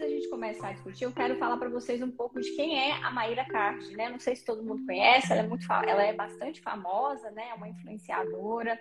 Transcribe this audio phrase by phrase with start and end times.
[0.00, 2.92] da gente começar a discutir, eu quero falar para vocês um pouco de quem é
[3.04, 4.08] a Maíra Card, né?
[4.08, 7.50] Não sei se todo mundo conhece, ela é muito, ela é bastante famosa, né?
[7.50, 8.80] É uma influenciadora,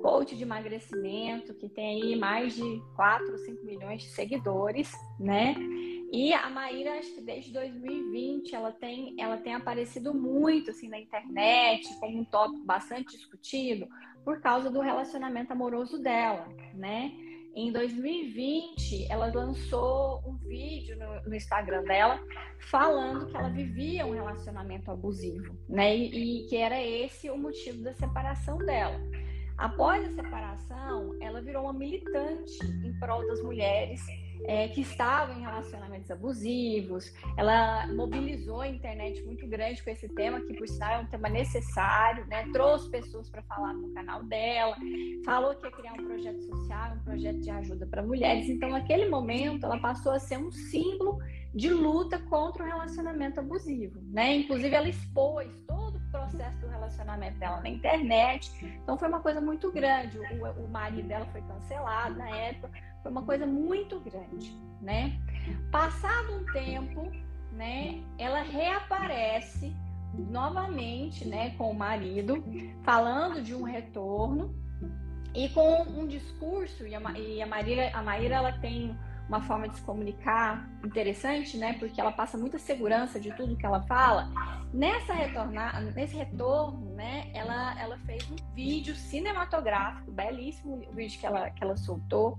[0.00, 5.56] coach de emagrecimento, que tem aí mais de 4 ou 5 milhões de seguidores, né?
[6.12, 11.00] E a Maíra, acho que desde 2020, ela tem, ela tem aparecido muito assim na
[11.00, 13.88] internet, como um tópico bastante discutido,
[14.24, 17.12] por causa do relacionamento amoroso dela, né?
[17.56, 22.20] Em 2020, ela lançou um vídeo no, no, Instagram dela
[22.70, 25.96] falando que ela vivia um relacionamento abusivo, né?
[25.96, 29.00] E, e que era esse o motivo da separação dela.
[29.56, 34.02] Após a separação, ela virou uma militante em prol das mulheres
[34.44, 37.12] é, que estavam em relacionamentos abusivos.
[37.36, 41.28] Ela mobilizou a internet muito grande com esse tema, que por sinal é um tema
[41.28, 42.46] necessário, né?
[42.52, 44.76] Trouxe pessoas para falar no canal dela,
[45.24, 48.48] falou que ia criar um projeto social, um projeto de ajuda para mulheres.
[48.48, 51.18] Então, naquele momento, ela passou a ser um símbolo
[51.54, 54.36] de luta contra o relacionamento abusivo, né?
[54.36, 58.52] Inclusive, ela expôs todo o processo do relacionamento dela na internet.
[58.82, 60.18] Então, foi uma coisa muito grande.
[60.18, 62.70] O, o marido dela foi cancelado na época
[63.06, 65.16] foi uma coisa muito grande, né?
[65.70, 67.12] Passado um tempo,
[67.52, 69.74] né, ela reaparece
[70.12, 72.42] novamente, né, com o marido,
[72.82, 74.52] falando de um retorno
[75.32, 77.46] e com um discurso e a, e a
[77.98, 78.96] a Maíra ela tem
[79.28, 81.74] uma forma de se comunicar interessante, né?
[81.78, 84.30] Porque ela passa muita segurança de tudo que ela fala.
[84.72, 87.28] Nessa retornar, nesse retorno, né?
[87.34, 92.38] Ela, ela fez um vídeo cinematográfico, belíssimo o vídeo que ela, que ela soltou,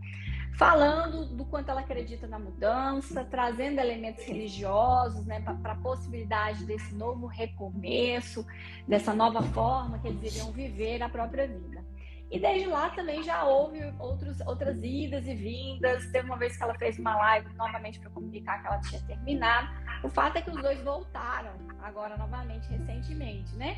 [0.58, 5.40] falando do quanto ela acredita na mudança, trazendo elementos religiosos, né?
[5.40, 8.46] Para a possibilidade desse novo recomeço,
[8.88, 11.86] dessa nova forma que eles iriam viver a própria vida.
[12.30, 16.12] E desde lá também já houve outros, outras idas e vindas.
[16.12, 19.70] Teve uma vez que ela fez uma live novamente para comunicar que ela tinha terminado.
[20.04, 21.52] O fato é que os dois voltaram
[21.84, 23.78] agora novamente, recentemente, né?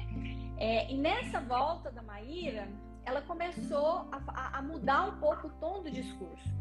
[0.57, 2.67] É, e nessa volta da Maíra,
[3.05, 6.59] ela começou a, a mudar um pouco o tom do discurso.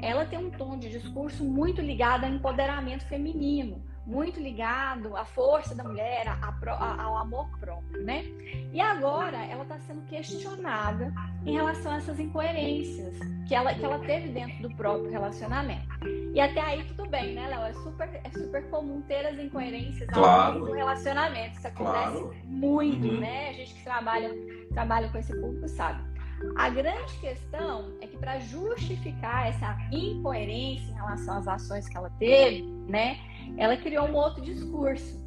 [0.00, 5.74] Ela tem um tom de discurso muito ligado ao empoderamento feminino muito ligado à força
[5.74, 8.24] da mulher, a, a, ao amor próprio, né?
[8.72, 11.12] E agora ela está sendo questionada
[11.44, 13.18] em relação a essas incoerências
[13.48, 15.88] que ela, que ela teve dentro do próprio relacionamento.
[16.32, 17.64] E até aí tudo bem, né, Léo?
[17.64, 20.60] É super, é super comum ter as incoerências claro.
[20.60, 21.58] do relacionamento.
[21.58, 22.36] Isso acontece claro.
[22.44, 23.20] muito, uhum.
[23.20, 23.50] né?
[23.50, 24.30] A gente que trabalha,
[24.72, 26.15] trabalha com esse público sabe.
[26.56, 32.10] A grande questão é que para justificar essa incoerência em relação às ações que ela
[32.18, 33.18] teve, né?
[33.56, 35.24] ela criou um outro discurso,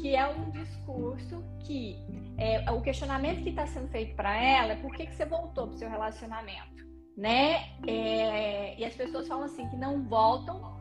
[0.00, 1.96] que é um discurso que
[2.38, 5.68] é, o questionamento que está sendo feito para ela é por que, que você voltou
[5.68, 6.84] para o seu relacionamento,
[7.16, 7.70] né?
[7.86, 10.76] É, e as pessoas falam assim que não voltam,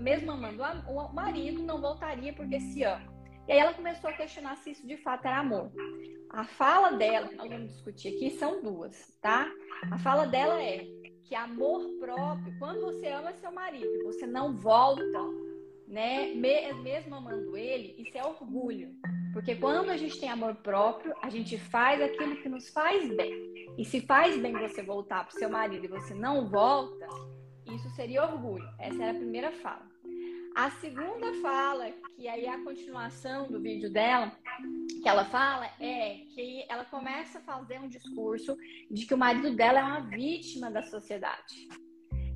[0.00, 3.15] mesmo amando o marido, não voltaria porque se ama.
[3.48, 5.70] E aí ela começou a questionar se isso de fato era amor.
[6.30, 9.48] A fala dela, nós vamos discutir aqui, são duas, tá?
[9.90, 10.84] A fala dela é
[11.24, 15.18] que amor próprio, quando você ama seu marido, você não volta
[15.86, 16.34] né?
[16.34, 18.90] Mesmo amando ele, isso é orgulho.
[19.32, 23.74] Porque quando a gente tem amor próprio, a gente faz aquilo que nos faz bem.
[23.78, 27.06] E se faz bem você voltar para o seu marido e você não volta,
[27.66, 28.66] isso seria orgulho.
[28.78, 29.86] Essa era a primeira fala.
[30.56, 34.32] A segunda fala, que aí é a continuação do vídeo dela,
[35.02, 38.56] que ela fala é que ela começa a fazer um discurso
[38.90, 41.68] de que o marido dela é uma vítima da sociedade.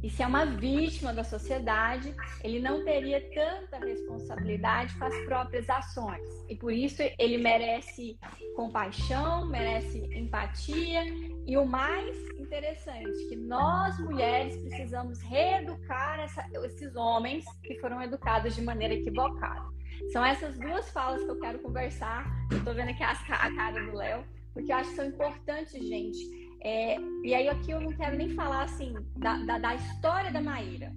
[0.03, 5.69] E se é uma vítima da sociedade, ele não teria tanta responsabilidade com as próprias
[5.69, 6.27] ações.
[6.49, 8.19] E por isso ele merece
[8.57, 11.05] compaixão, merece empatia.
[11.47, 18.55] E o mais interessante, que nós mulheres precisamos reeducar essa, esses homens que foram educados
[18.55, 19.69] de maneira equivocada.
[20.13, 22.25] São essas duas falas que eu quero conversar.
[22.51, 23.15] Eu vendo aqui a
[23.55, 24.25] cara do Léo,
[24.55, 28.29] porque eu acho que são importantes, gente é, e aí aqui eu não quero nem
[28.31, 30.93] falar assim da, da, da, história da Maíra.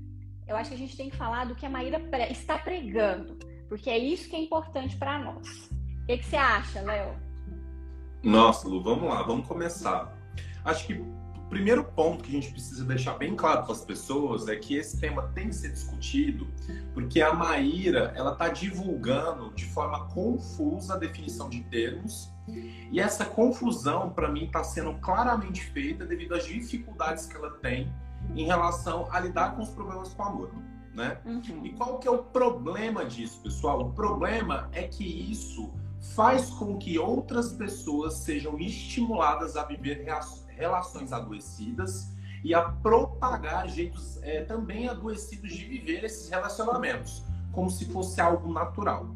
[0.45, 3.37] Eu acho que a gente tem que falar do que a Maíra está pregando,
[3.69, 5.69] porque é isso que é importante para nós.
[6.03, 7.15] O que, que você acha, Léo?
[8.21, 10.17] Nossa, Lu, vamos lá, vamos começar.
[10.65, 14.49] Acho que o primeiro ponto que a gente precisa deixar bem claro para as pessoas
[14.49, 16.45] é que esse tema tem que ser discutido,
[16.93, 23.25] porque a Maíra ela está divulgando de forma confusa a definição de termos e essa
[23.25, 27.91] confusão, para mim, está sendo claramente feita devido às dificuldades que ela tem
[28.35, 30.51] em relação a lidar com os problemas com amor.
[30.93, 31.17] Né?
[31.25, 31.65] Uhum.
[31.65, 33.81] E qual que é o problema disso, pessoal?
[33.81, 35.73] O problema é que isso
[36.15, 40.05] faz com que outras pessoas sejam estimuladas a viver
[40.49, 42.13] relações adoecidas
[42.43, 48.51] e a propagar jeitos é, também adoecidos de viver esses relacionamentos, como se fosse algo
[48.51, 49.07] natural.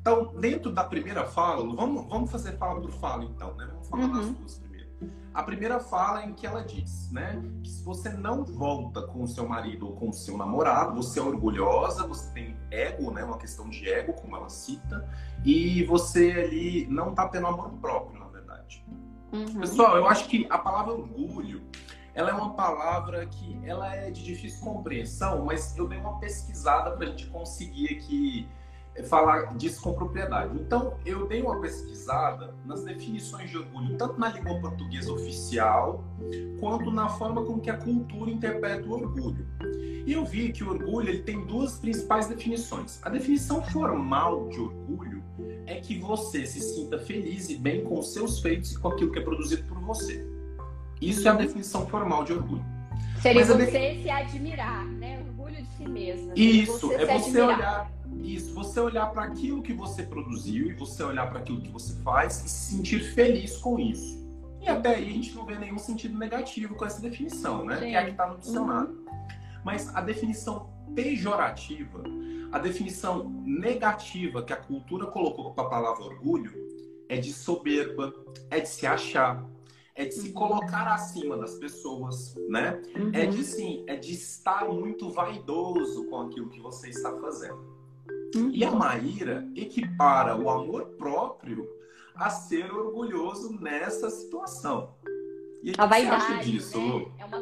[0.00, 3.68] Então, dentro da primeira fala, vamos, vamos fazer fala por fala, então, né?
[3.70, 4.12] Vamos falar uhum.
[4.12, 4.90] das duas primeiro.
[5.34, 7.40] A primeira fala é em que ela diz, né?
[7.62, 11.20] Que se você não volta com o seu marido ou com o seu namorado, você
[11.20, 13.22] é orgulhosa, você tem ego, né?
[13.22, 15.06] Uma questão de ego, como ela cita,
[15.44, 18.84] e você ali não tá tendo amor próprio, na verdade.
[19.32, 19.60] Uhum.
[19.60, 21.62] Pessoal, eu acho que a palavra orgulho,
[22.14, 26.90] ela é uma palavra que ela é de difícil compreensão, mas eu dei uma pesquisada
[26.92, 28.48] para a gente conseguir aqui
[29.08, 30.58] falar disso com propriedade.
[30.58, 36.04] Então, eu dei uma pesquisada nas definições de orgulho, tanto na língua portuguesa oficial,
[36.58, 39.46] quanto na forma como que a cultura interpreta o orgulho.
[40.06, 43.00] E eu vi que o orgulho ele tem duas principais definições.
[43.02, 45.22] A definição formal de orgulho
[45.66, 49.12] é que você se sinta feliz e bem com os seus feitos e com aquilo
[49.12, 50.26] que é produzido por você.
[51.00, 52.64] Isso é a definição formal de orgulho.
[53.22, 55.22] Seria Mas você se admirar, né?
[55.28, 56.32] Orgulho de si mesmo.
[56.34, 57.58] Isso, você é você admirar.
[57.58, 61.70] olhar isso, você olhar para aquilo que você produziu e você olhar para aquilo que
[61.70, 64.20] você faz e se sentir feliz com isso.
[64.60, 67.76] E até aí a gente não vê nenhum sentido negativo com essa definição, né?
[67.76, 67.86] Sim.
[67.86, 68.90] Que é a que está no dicionário.
[68.90, 69.06] Uhum.
[69.64, 72.02] Mas a definição pejorativa,
[72.52, 76.52] a definição negativa que a cultura colocou para a palavra orgulho
[77.08, 78.12] é de soberba,
[78.50, 79.44] é de se achar,
[79.94, 80.34] é de se uhum.
[80.34, 82.80] colocar acima das pessoas, né?
[82.96, 83.10] Uhum.
[83.12, 87.69] É de sim, é de estar muito vaidoso com aquilo que você está fazendo.
[88.34, 88.50] Uhum.
[88.52, 91.68] E a Maíra equipara o amor próprio
[92.14, 94.94] a ser orgulhoso nessa situação.
[95.62, 97.06] E a vaidade, disso, né?
[97.18, 97.36] É uma,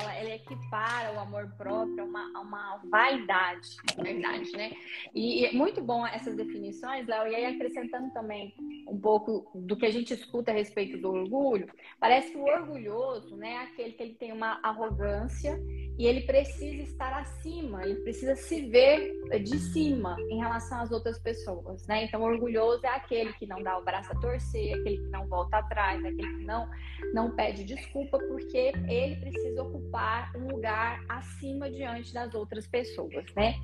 [0.00, 4.72] ela, ela equipara o amor próprio a uma, a uma vaidade, verdade, né?
[5.14, 8.54] E, e é muito bom essas definições, Léo, e aí acrescentando também
[8.88, 11.68] um pouco do que a gente escuta a respeito do orgulho,
[11.98, 15.60] parece que o orgulhoso, né, é aquele que ele tem uma arrogância
[15.98, 21.18] e ele precisa estar acima, ele precisa se ver de cima em relação às outras
[21.18, 22.04] pessoas, né?
[22.04, 25.58] Então, orgulhoso é aquele que não dá o braço a torcer, aquele que não volta
[25.58, 26.66] atrás, aquele que não
[27.12, 33.54] não pede desculpa porque ele precisa ocupar um lugar acima diante das outras pessoas, né?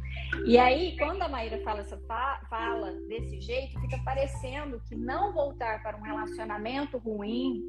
[0.46, 1.98] E aí, quando a Maíra fala essa
[2.48, 7.62] fala desse jeito, fica parecendo que não voltar para um relacionamento ruim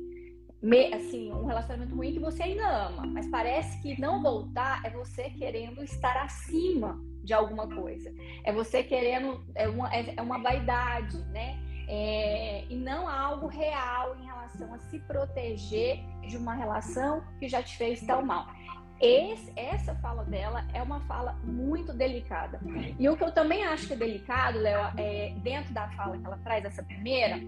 [0.94, 5.30] assim, um relacionamento ruim que você ainda ama, mas parece que não voltar é você
[5.30, 8.12] querendo estar acima de alguma coisa.
[8.44, 11.60] É você querendo, é uma, é, é uma vaidade, né?
[11.88, 17.64] É, e não algo real em relação a se proteger de uma relação que já
[17.64, 18.46] te fez tão mal.
[19.00, 22.60] Esse, essa fala dela é uma fala muito delicada.
[23.00, 26.26] E o que eu também acho que é delicado, Léo, é, dentro da fala que
[26.26, 27.40] ela traz, essa primeira,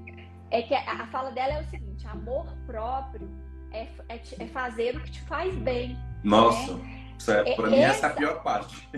[0.51, 3.27] é que a, a fala dela é o seguinte: amor próprio
[3.71, 5.97] é, é, é fazer o que te faz bem.
[6.23, 6.98] Nossa, né?
[7.19, 7.47] Certo.
[7.47, 8.89] É, Para mim, essa é a pior parte.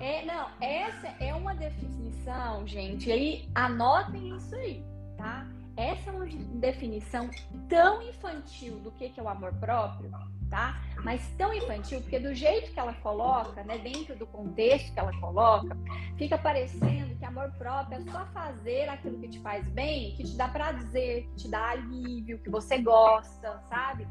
[0.00, 3.08] é, não, essa é uma definição, gente.
[3.08, 4.84] E aí, anotem isso aí,
[5.16, 5.46] tá?
[5.76, 7.30] Essa é uma definição
[7.68, 10.10] tão infantil do que é o amor próprio
[10.52, 10.82] tá?
[11.02, 15.18] Mas tão infantil, porque do jeito que ela coloca, né, dentro do contexto que ela
[15.18, 15.74] coloca,
[16.18, 20.36] fica parecendo que amor próprio é só fazer aquilo que te faz bem, que te
[20.36, 24.06] dá prazer, que te dá alívio, que você gosta, sabe?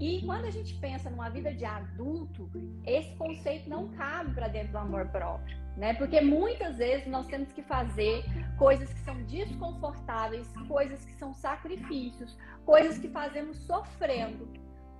[0.00, 2.50] E quando a gente pensa numa vida de adulto,
[2.84, 5.94] esse conceito não cabe para dentro do amor próprio, né?
[5.94, 8.24] Porque muitas vezes nós temos que fazer
[8.58, 12.36] coisas que são desconfortáveis, coisas que são sacrifícios,
[12.66, 14.48] coisas que fazemos sofrendo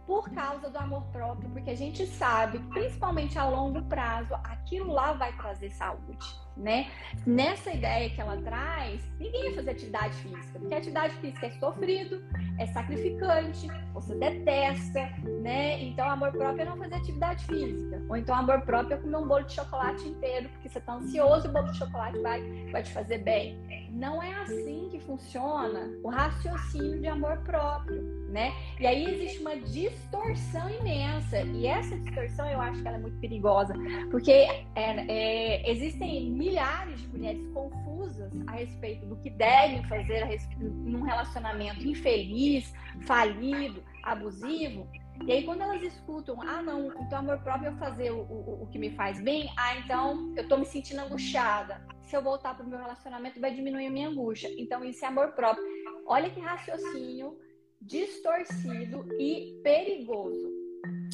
[0.07, 5.13] por causa do amor próprio, porque a gente sabe, principalmente a longo prazo, aquilo lá
[5.15, 6.91] vai trazer saúde né?
[7.27, 12.23] Nessa ideia que ela traz, ninguém ia fazer atividade física, porque atividade física é sofrido,
[12.59, 15.11] é sacrificante, você detesta,
[15.43, 15.83] né?
[15.83, 18.03] Então, amor próprio é não fazer atividade física.
[18.09, 21.47] Ou então, amor próprio é comer um bolo de chocolate inteiro, porque você tá ansioso
[21.47, 23.89] e o bolo de chocolate vai, vai te fazer bem.
[23.91, 28.53] Não é assim que funciona o raciocínio de amor próprio, né?
[28.81, 31.41] E aí existe uma distorção imensa.
[31.43, 33.73] E essa distorção eu acho que ela é muito perigosa,
[34.11, 40.27] porque é, é, existem milhares de mulheres confusas a respeito do que devem fazer a
[40.27, 42.73] respeito, num relacionamento infeliz,
[43.07, 44.87] falido, abusivo.
[45.27, 48.67] E aí, quando elas escutam, ah, não, então amor próprio é fazer o, o, o
[48.67, 51.81] que me faz bem, ah, então eu tô me sentindo angustiada.
[52.03, 54.53] Se eu voltar pro meu relacionamento, vai diminuir a minha angústia.
[54.59, 55.65] Então, isso é amor próprio.
[56.07, 57.39] Olha que raciocínio
[57.81, 60.64] distorcido e perigoso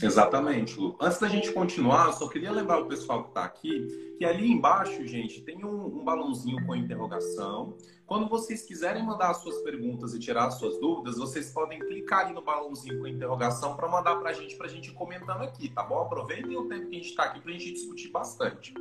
[0.02, 0.96] Exatamente, Lu.
[1.00, 4.50] Antes da gente continuar, eu só queria lembrar o pessoal que está aqui que ali
[4.50, 7.74] embaixo, gente, tem um, um, balãozinho com interrogação.
[8.06, 12.26] Quando vocês quiserem mandar as suas perguntas e tirar as suas dúvidas, vocês podem clicar
[12.26, 15.70] ali no balãozinho com interrogação para mandar para a gente, para a gente comentando aqui,
[15.70, 16.00] tá bom?
[16.00, 18.74] Aproveitem o tempo que a gente está aqui para a gente discutir bastante.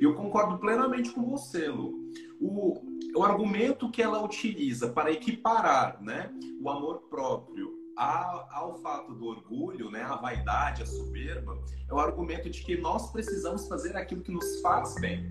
[0.00, 2.10] E eu concordo plenamente com você, Lu.
[2.40, 2.82] O,
[3.14, 9.90] o argumento que ela utiliza para equiparar né, o amor próprio ao fato do orgulho,
[9.90, 14.32] né, a vaidade, a soberba, é o argumento de que nós precisamos fazer aquilo que
[14.32, 15.30] nos faz bem.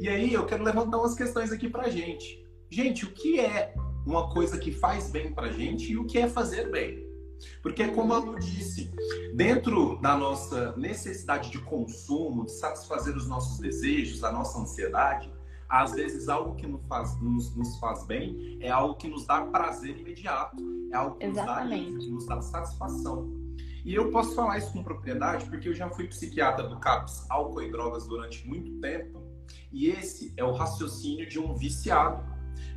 [0.00, 2.44] E aí eu quero levantar umas questões aqui para gente.
[2.70, 3.72] Gente, o que é
[4.04, 7.06] uma coisa que faz bem para gente e o que é fazer bem?
[7.62, 8.90] Porque, como a Lu disse,
[9.34, 15.32] dentro da nossa necessidade de consumo, de satisfazer os nossos desejos, a nossa ansiedade,
[15.68, 19.42] às vezes algo que nos faz, nos, nos faz bem é algo que nos dá
[19.42, 20.56] prazer imediato,
[20.92, 23.48] é algo que nos dá, que nos dá satisfação.
[23.84, 27.62] E eu posso falar isso com propriedade porque eu já fui psiquiatra do CAPS Álcool
[27.62, 29.22] e Drogas durante muito tempo.
[29.72, 32.22] E esse é o raciocínio de um viciado,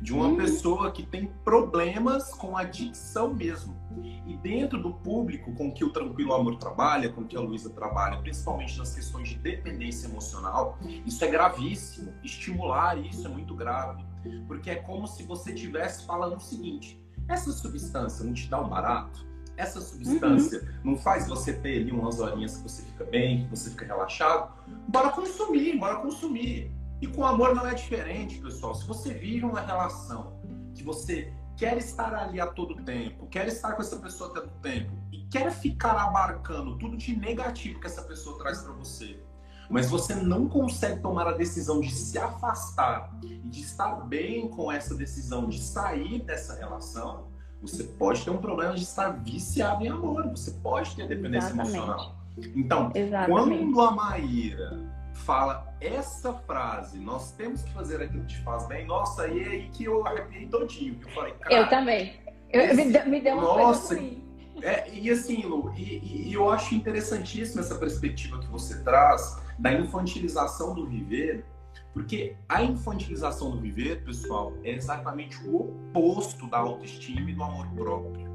[0.02, 0.36] de uma hum.
[0.36, 3.80] pessoa que tem problemas com adicção mesmo.
[4.26, 8.18] E dentro do público com que o Tranquilo Amor trabalha, com que a Luísa trabalha,
[8.18, 12.12] principalmente nas questões de dependência emocional, isso é gravíssimo.
[12.24, 14.04] Estimular isso é muito grave.
[14.48, 18.68] Porque é como se você estivesse falando o seguinte: essa substância não te dá um
[18.68, 19.24] barato?
[19.56, 20.92] Essa substância uhum.
[20.92, 24.52] não faz você ter ali umas horinhas que você fica bem, que você fica relaxado?
[24.88, 26.72] Bora consumir, bora consumir.
[27.02, 28.76] E com amor não é diferente, pessoal.
[28.76, 30.40] Se você vive uma relação
[30.72, 34.50] que você quer estar ali a todo tempo, quer estar com essa pessoa a todo
[34.62, 39.20] tempo e quer ficar abarcando tudo de negativo que essa pessoa traz para você,
[39.68, 44.70] mas você não consegue tomar a decisão de se afastar e de estar bem com
[44.70, 49.88] essa decisão de sair dessa relação, você pode ter um problema de estar viciado em
[49.88, 51.76] amor, você pode ter dependência Exatamente.
[51.76, 52.16] emocional.
[52.54, 53.72] Então, Exatamente.
[53.72, 58.86] quando a Maíra fala essa frase, nós temos que fazer aquilo que te faz bem,
[58.86, 60.98] nossa, e é aí que eu arrepiei todinho.
[61.00, 61.34] Eu falei.
[61.50, 62.20] Eu também.
[62.50, 64.16] Eu, esse, me, deu uma nossa, coisa
[64.62, 69.72] É, e assim, Lu, e, e, eu acho interessantíssima essa perspectiva que você traz da
[69.72, 71.44] infantilização do viver,
[71.92, 77.66] porque a infantilização do viver, pessoal, é exatamente o oposto da autoestima e do amor
[77.74, 78.30] próprio.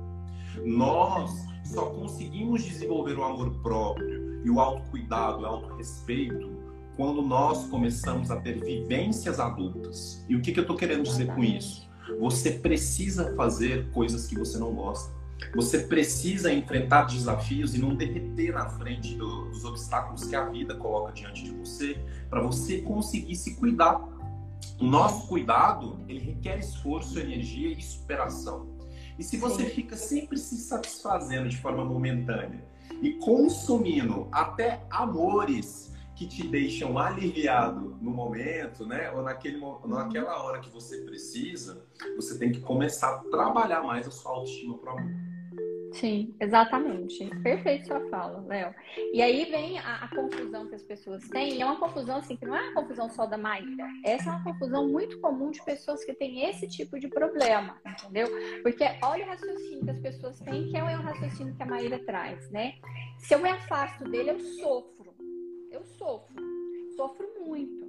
[0.65, 1.31] Nós
[1.63, 6.56] só conseguimos desenvolver o amor próprio e o autocuidado, o autorrespeito
[6.97, 10.25] quando nós começamos a ter vivências adultas.
[10.27, 11.87] E o que, que eu estou querendo dizer com isso?
[12.19, 15.15] Você precisa fazer coisas que você não gosta.
[15.55, 20.73] Você precisa enfrentar desafios e não derreter na frente do, dos obstáculos que a vida
[20.73, 24.01] coloca diante de você, para você conseguir se cuidar.
[24.79, 28.75] O nosso cuidado, ele requer esforço, energia e superação.
[29.19, 29.69] E se você Sim.
[29.69, 32.63] fica sempre se satisfazendo de forma momentânea
[33.01, 35.86] e consumindo até amores
[36.17, 39.11] que te deixam aliviado no momento, né?
[39.11, 44.11] Ou naquele, naquela hora que você precisa, você tem que começar a trabalhar mais a
[44.11, 45.27] sua autoestima para amor.
[45.93, 47.23] Sim, exatamente.
[47.43, 48.73] Perfeito sua fala, Léo.
[49.13, 52.35] E aí vem a, a, confusão que as pessoas têm, e é uma confusão assim,
[52.35, 53.87] que não é uma confusão só da Maíra.
[54.03, 58.27] Essa é uma confusão muito comum de pessoas que têm esse tipo de problema, entendeu?
[58.63, 61.99] Porque olha o raciocínio que as pessoas têm, que é o raciocínio que a Maíra
[61.99, 62.73] traz, né?
[63.19, 65.07] Se eu me afasto dele, eu sofro
[65.71, 66.35] eu sofro,
[66.95, 67.87] sofro muito.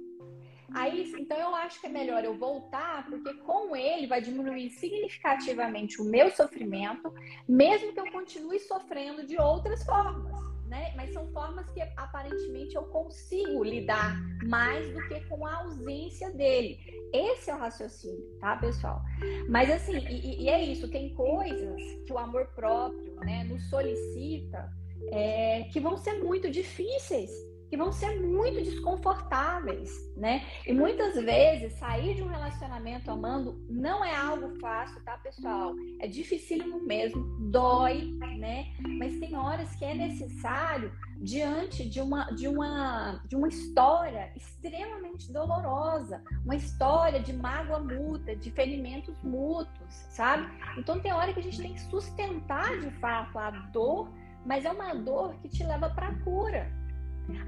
[0.73, 6.01] Aí, então eu acho que é melhor eu voltar, porque com ele vai diminuir significativamente
[6.01, 7.13] o meu sofrimento,
[7.47, 10.31] mesmo que eu continue sofrendo de outras formas,
[10.67, 10.93] né?
[10.95, 16.77] Mas são formas que aparentemente eu consigo lidar mais do que com a ausência dele.
[17.11, 19.01] Esse é o raciocínio, tá, pessoal?
[19.47, 24.71] Mas assim, e, e é isso, tem coisas que o amor próprio, né, nos solicita
[25.11, 30.43] é, que vão ser muito difíceis que vão ser muito desconfortáveis, né?
[30.65, 35.75] E muitas vezes sair de um relacionamento amando não é algo fácil, tá, pessoal?
[35.99, 38.73] É dificílimo mesmo, dói, né?
[38.97, 45.31] Mas tem horas que é necessário diante de uma de uma de uma história extremamente
[45.31, 50.49] dolorosa, uma história de mágoa mútua, de ferimentos mútuos, sabe?
[50.77, 54.09] Então tem hora que a gente tem que sustentar de fato a dor,
[54.43, 56.78] mas é uma dor que te leva para a cura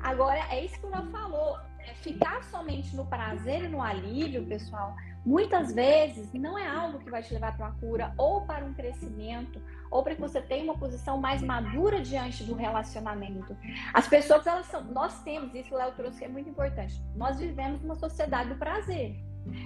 [0.01, 1.57] Agora, é isso que o Léo falou.
[1.79, 4.95] É ficar somente no prazer e no alívio, pessoal,
[5.25, 8.73] muitas vezes não é algo que vai te levar para uma cura ou para um
[8.73, 13.55] crescimento ou para que você tenha uma posição mais madura diante do relacionamento.
[13.93, 17.01] As pessoas, elas são, nós temos, isso o Léo trouxe que é muito importante.
[17.15, 19.19] Nós vivemos uma sociedade do prazer.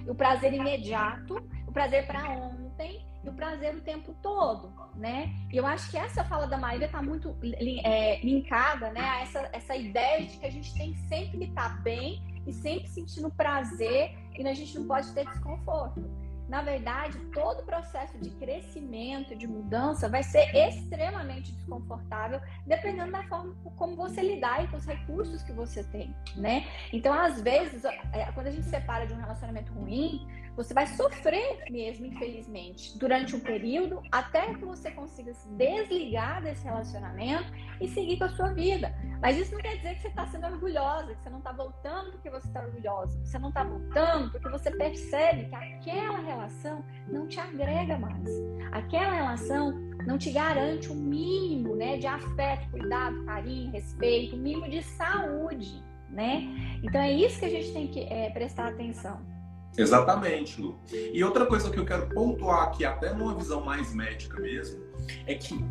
[0.08, 5.34] O prazer imediato, o prazer para ontem e o prazer o tempo todo, né?
[5.52, 7.36] E eu acho que essa fala da Maíra está muito
[7.84, 11.76] é, linkada, né, a essa, essa ideia de que a gente tem sempre que estar
[11.76, 17.18] tá bem e sempre sentindo prazer e a gente não pode ter desconforto na verdade,
[17.32, 23.96] todo o processo de crescimento, de mudança, vai ser extremamente desconfortável, dependendo da forma como
[23.96, 26.66] você lidar com os recursos que você tem, né?
[26.92, 30.24] Então, às vezes, é, quando a gente separa de um relacionamento ruim,
[30.56, 36.64] você vai sofrer mesmo, infelizmente, durante um período, até que você consiga se desligar desse
[36.64, 38.94] relacionamento e seguir com a sua vida.
[39.20, 42.12] Mas isso não quer dizer que você está sendo orgulhosa, que você não está voltando
[42.12, 43.18] porque você está orgulhosa.
[43.22, 48.28] Você não está voltando porque você percebe que aquela relação não te agrega mais.
[48.72, 49.72] Aquela relação
[50.06, 54.70] não te garante o um mínimo né, de afeto, cuidado, carinho, respeito, o um mínimo
[54.70, 55.84] de saúde.
[56.08, 56.78] Né?
[56.82, 59.35] Então é isso que a gente tem que é, prestar atenção.
[59.76, 60.78] Exatamente, Lu.
[60.90, 64.82] E outra coisa que eu quero pontuar aqui, até numa visão mais médica mesmo,
[65.26, 65.64] é que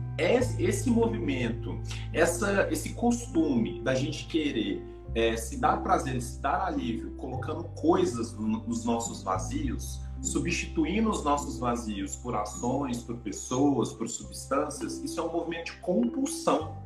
[0.60, 1.82] esse movimento,
[2.14, 4.84] essa, esse costume da gente querer
[5.16, 11.58] é, se dar prazer, se dar alívio, colocando coisas nos nossos vazios, substituindo os nossos
[11.58, 16.78] vazios por ações, por pessoas, por substâncias, isso é um movimento de compulsão.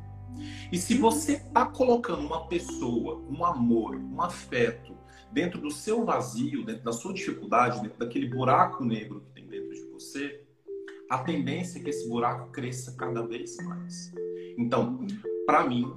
[0.70, 4.94] E se você está colocando uma pessoa, um amor, um afeto,
[5.32, 9.74] dentro do seu vazio, dentro da sua dificuldade, dentro daquele buraco negro que tem dentro
[9.74, 10.42] de você,
[11.08, 14.12] a tendência é que esse buraco cresça cada vez mais.
[14.56, 15.06] Então,
[15.46, 15.92] para mim,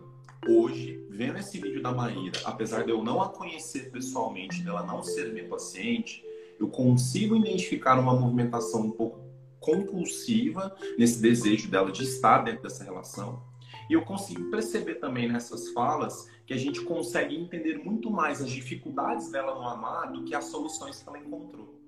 [0.47, 5.03] hoje, vendo esse vídeo da Maíra, apesar de eu não a conhecer pessoalmente, dela não
[5.03, 6.23] ser minha paciente,
[6.59, 9.21] eu consigo identificar uma movimentação um pouco
[9.59, 13.41] compulsiva nesse desejo dela de estar dentro dessa relação.
[13.89, 18.49] E eu consigo perceber também nessas falas que a gente consegue entender muito mais as
[18.49, 21.81] dificuldades dela no amar do que as soluções que ela encontrou.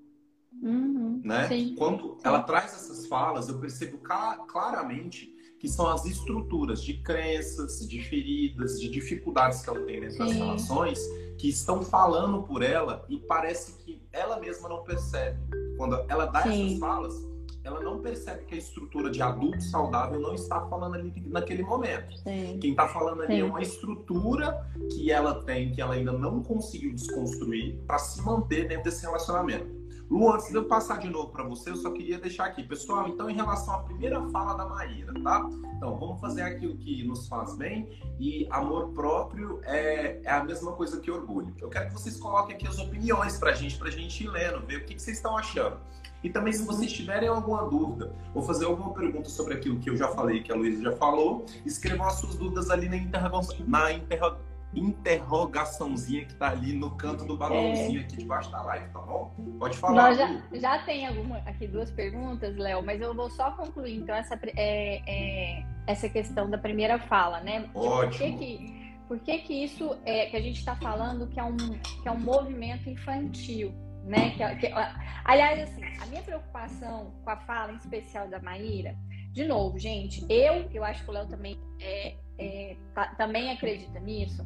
[0.61, 1.47] Uhum, né?
[1.47, 2.21] Sim, Quando sim.
[2.23, 3.99] ela traz essas falas, eu percebo
[4.47, 10.17] claramente que são as estruturas de crenças, de feridas, de dificuldades que ela tem dentro
[10.17, 10.19] sim.
[10.19, 10.99] das relações
[11.37, 15.37] que estão falando por ela e parece que ela mesma não percebe.
[15.77, 17.13] Quando ela dá essas falas,
[17.65, 22.15] ela não percebe que a estrutura de adulto saudável não está falando ali naquele momento.
[22.19, 22.59] Sim.
[22.61, 23.41] Quem está falando ali é Sim.
[23.41, 28.67] é uma estrutura que ela tem, que ela ainda não conseguiu desconstruir para se manter
[28.67, 29.83] dentro desse relacionamento.
[30.09, 32.61] Lu, antes de eu passar de novo para você, eu só queria deixar aqui.
[32.61, 35.49] Pessoal, então, em relação à primeira fala da Maíra, tá?
[35.75, 37.89] Então, vamos fazer aquilo que nos faz bem
[38.19, 41.55] e amor próprio é, é a mesma coisa que orgulho.
[41.59, 44.27] Eu quero que vocês coloquem aqui as opiniões para a gente, para a gente ir
[44.27, 45.79] lendo, ver o que, que vocês estão achando.
[46.25, 49.95] E também, se vocês tiverem alguma dúvida ou fazer alguma pergunta sobre aquilo que eu
[49.95, 53.91] já falei, que a Luísa já falou, escrevam as suas dúvidas ali na, interrogação, na
[53.91, 54.35] interro,
[54.73, 58.03] interrogaçãozinha que está ali no canto do balãozinho é...
[58.05, 59.35] aqui debaixo da live, tá bom?
[59.59, 59.93] Pode falar.
[59.93, 64.15] Nós já, já tem alguma, aqui duas perguntas, Léo, mas eu vou só concluir então
[64.15, 67.69] essa, é, é, essa questão da primeira fala, né?
[67.75, 68.09] Ótimo.
[68.09, 71.43] Por que, que, por que, que isso é que a gente está falando que é,
[71.43, 73.84] um, que é um movimento infantil?
[74.05, 74.31] Né?
[74.31, 74.73] Que, que,
[75.23, 78.95] aliás, assim, a minha preocupação com a fala, em especial da Maíra,
[79.31, 83.99] de novo, gente, eu, eu acho que o Léo também, é, é, tá, também acredita
[83.99, 84.45] nisso,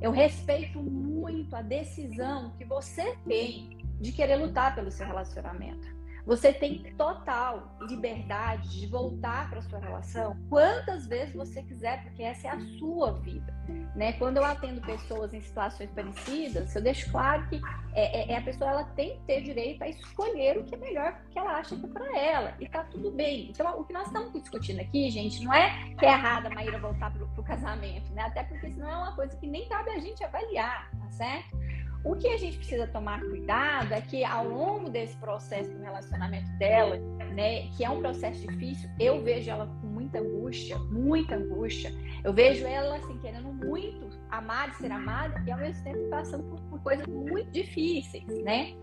[0.00, 5.99] eu respeito muito a decisão que você tem de querer lutar pelo seu relacionamento.
[6.30, 12.46] Você tem total liberdade de voltar para sua relação quantas vezes você quiser, porque essa
[12.46, 13.52] é a sua vida.
[13.96, 14.12] Né?
[14.12, 17.60] Quando eu atendo pessoas em situações parecidas, eu deixo claro que
[17.94, 20.78] é, é, é a pessoa ela tem que ter direito a escolher o que é
[20.78, 22.54] melhor que ela acha que é para ela.
[22.60, 23.50] E tá tudo bem.
[23.50, 26.78] Então, o que nós estamos discutindo aqui, gente, não é que é errado a Maíra
[26.78, 28.22] voltar para o casamento, né?
[28.22, 31.58] Até porque senão é uma coisa que nem cabe a gente avaliar, tá certo?
[32.02, 36.50] O que a gente precisa tomar cuidado é que ao longo desse processo do relacionamento
[36.58, 36.96] dela,
[37.34, 41.92] né, que é um processo difícil, eu vejo ela com muita angústia, muita angústia.
[42.24, 46.44] Eu vejo ela assim querendo muito amar e ser amada e ao mesmo tempo passando
[46.44, 48.74] por, por coisas muito difíceis, né?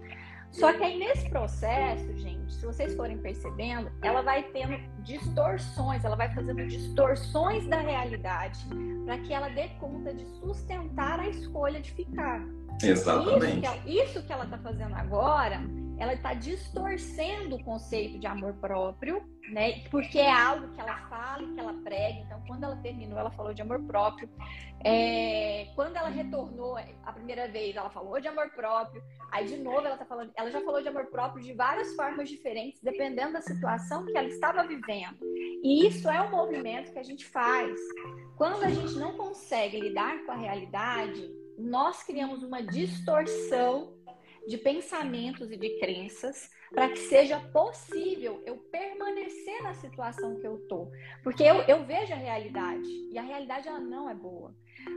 [0.51, 6.15] Só que aí nesse processo, gente, se vocês forem percebendo, ela vai tendo distorções, ela
[6.15, 8.65] vai fazendo distorções da realidade
[9.05, 12.41] para que ela dê conta de sustentar a escolha de ficar.
[12.81, 13.67] Exatamente.
[13.85, 15.61] Isso que ela está fazendo agora,
[15.97, 19.83] ela está distorcendo o conceito de amor próprio, né?
[19.89, 22.19] Porque é algo que ela fala e que ela prega.
[22.19, 24.29] Então, quando ela terminou, ela falou de amor próprio.
[24.83, 25.69] É...
[25.75, 29.01] Quando ela retornou a primeira vez, ela falou de amor próprio.
[29.31, 30.31] Aí, de novo, ela tá falando.
[30.35, 34.27] Ela já falou de amor próprio de várias formas diferentes, dependendo da situação que ela
[34.27, 35.17] estava vivendo.
[35.63, 37.75] E isso é um movimento que a gente faz.
[38.35, 43.97] Quando a gente não consegue lidar com a realidade, nós criamos uma distorção
[44.47, 50.59] de pensamentos e de crenças para que seja possível eu permanecer na situação que eu
[50.67, 50.89] tô.
[51.23, 54.55] Porque eu, eu vejo a realidade e a realidade ela não é boa.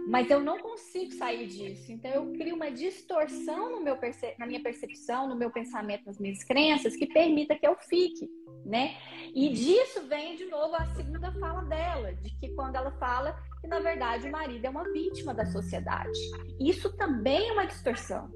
[0.08, 1.90] Mas eu não consigo sair disso.
[1.92, 3.98] Então eu crio uma distorção no meu
[4.38, 8.28] na minha percepção, no meu pensamento, nas minhas crenças, que permita que eu fique,
[8.64, 8.96] né?
[9.34, 13.66] E disso vem de novo a segunda fala dela, de que quando ela fala que
[13.66, 16.18] na verdade o marido é uma vítima da sociedade.
[16.58, 18.30] Isso também é uma distorção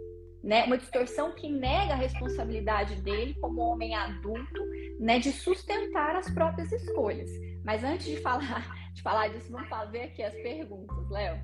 [0.44, 0.64] né?
[0.64, 4.62] Uma distorção que nega a responsabilidade dele como homem adulto,
[5.00, 5.18] né?
[5.18, 7.30] De sustentar as próprias escolhas.
[7.64, 11.37] Mas antes de falar, de falar disso, vamos ver aqui as perguntas, Léo.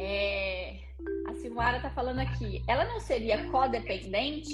[0.00, 0.80] É,
[1.28, 2.62] a Silmara está falando aqui.
[2.66, 4.52] Ela não seria codependente?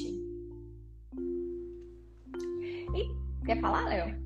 [2.95, 4.23] E, quer falar, Léo?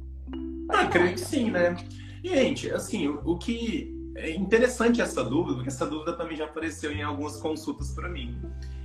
[0.71, 1.77] Ah, creio que sim, né?
[2.23, 6.45] E, gente, assim, o, o que é interessante essa dúvida, porque essa dúvida também já
[6.45, 8.37] apareceu em algumas consultas para mim.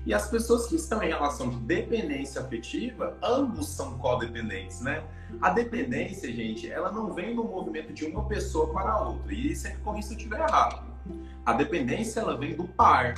[0.06, 5.04] E as pessoas que estão em relação de dependência afetiva, ambos são codependentes, né?
[5.42, 9.34] A dependência, gente, ela não vem no movimento de uma pessoa para a outra.
[9.34, 10.84] E sempre corri se eu estiver errado.
[11.46, 13.16] A dependência, ela vem do par.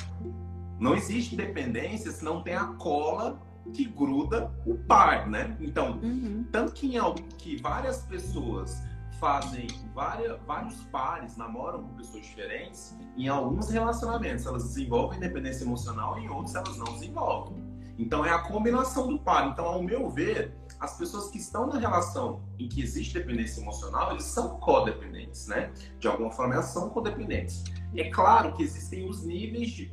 [0.80, 3.42] Não existe dependência se não tem a cola
[3.74, 5.58] que gruda o par, né?
[5.60, 6.46] Então, uhum.
[6.52, 7.00] tanto que, em,
[7.38, 8.84] que várias pessoas
[9.26, 16.20] fazem várias, vários pares, namoram com pessoas diferentes, em alguns relacionamentos elas desenvolvem dependência emocional
[16.20, 17.58] em outros elas não desenvolvem.
[17.98, 19.48] Então é a combinação do par.
[19.48, 24.12] Então, ao meu ver, as pessoas que estão na relação em que existe dependência emocional,
[24.12, 25.74] eles são codependentes, né?
[25.98, 27.64] De alguma forma, elas são codependentes.
[27.96, 29.90] É claro que existem os níveis de,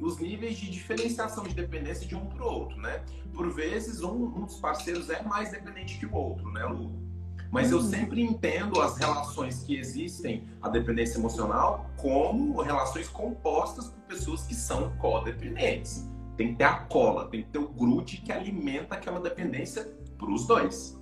[0.00, 3.04] os níveis de diferenciação de dependência de um para o outro, né?
[3.32, 7.11] Por vezes, um, um dos parceiros é mais dependente que o outro, né, Lu?
[7.52, 7.84] Mas eu uhum.
[7.84, 14.54] sempre entendo as relações que existem, a dependência emocional, como relações compostas por pessoas que
[14.54, 16.10] são codependentes.
[16.34, 19.84] Tem que ter a cola, tem que ter o grude que alimenta aquela dependência
[20.16, 20.98] para os dois.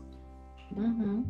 [0.76, 1.24] Uhum.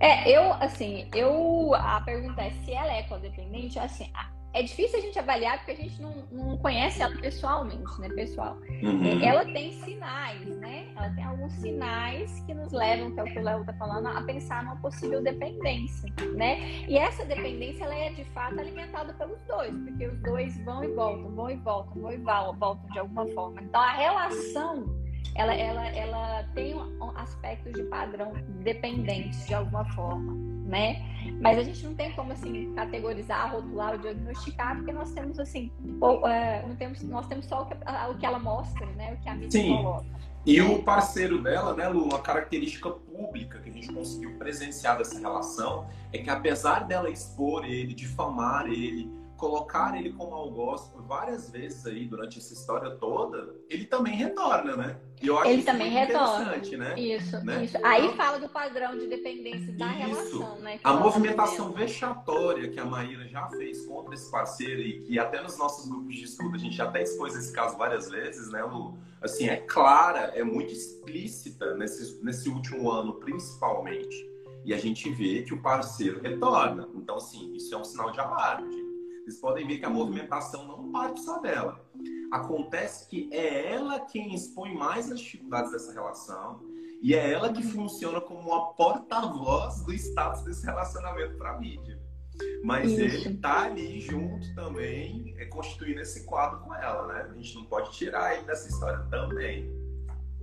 [0.00, 1.72] É, eu, assim, eu.
[1.74, 4.10] A pergunta é se ela é codependente, assim,
[4.54, 8.56] é difícil a gente avaliar porque a gente não, não conhece ela pessoalmente, né, pessoal?
[8.82, 9.20] Uhum.
[9.20, 10.86] Ela tem sinais, né?
[10.96, 14.06] Ela tem alguns sinais que nos levam, que é o que o Léo tá falando,
[14.06, 16.60] a pensar numa possível dependência, né?
[16.88, 20.88] E essa dependência, ela é de fato alimentada pelos dois, porque os dois vão e
[20.88, 23.60] voltam, vão e voltam, vão e voltam de alguma forma.
[23.60, 25.03] Então, a relação
[25.34, 26.74] ela, ela, ela tem
[27.16, 28.32] aspectos de padrão
[28.62, 30.32] dependentes de alguma forma,
[30.66, 31.02] né?
[31.40, 35.70] Mas a gente não tem como assim categorizar, rotular ou diagnosticar, porque nós temos assim,
[36.00, 39.14] ou, é, não temos, nós temos só o que, o que ela mostra, né?
[39.14, 39.76] O que a mídia Sim.
[39.76, 40.06] coloca.
[40.46, 45.18] E o parceiro dela, né, Lu, uma característica pública que a gente conseguiu presenciar dessa
[45.18, 49.10] relação é que apesar dela expor ele, difamar ele,
[49.44, 54.96] colocar ele como algoz várias vezes aí durante essa história toda, ele também retorna, né?
[55.20, 56.56] E eu acho ele também retorna.
[56.56, 56.98] Né?
[56.98, 57.62] Isso, né?
[57.62, 57.76] isso.
[57.84, 59.98] Aí então, fala do padrão de dependência da isso.
[59.98, 60.80] relação, né?
[60.82, 65.58] A movimentação vexatória que a Maíra já fez contra esse parceiro e que até nos
[65.58, 68.96] nossos grupos de estudo a gente até expôs esse caso várias vezes, né, Lu?
[69.20, 74.26] Assim, é clara, é muito explícita nesse, nesse último ano, principalmente.
[74.64, 76.88] E a gente vê que o parceiro retorna.
[76.94, 78.83] Então, assim, isso é um sinal de alarme, gente.
[79.24, 81.82] Vocês podem ver que a movimentação não parte só dela.
[82.30, 86.60] Acontece que é ela quem expõe mais as dificuldades dessa relação
[87.02, 91.98] e é ela que funciona como uma porta-voz do status desse relacionamento para a mídia.
[92.62, 93.00] Mas Isso.
[93.00, 97.28] ele tá ali junto também, é, constituindo esse quadro com ela, né?
[97.30, 99.70] A gente não pode tirar ele dessa história também.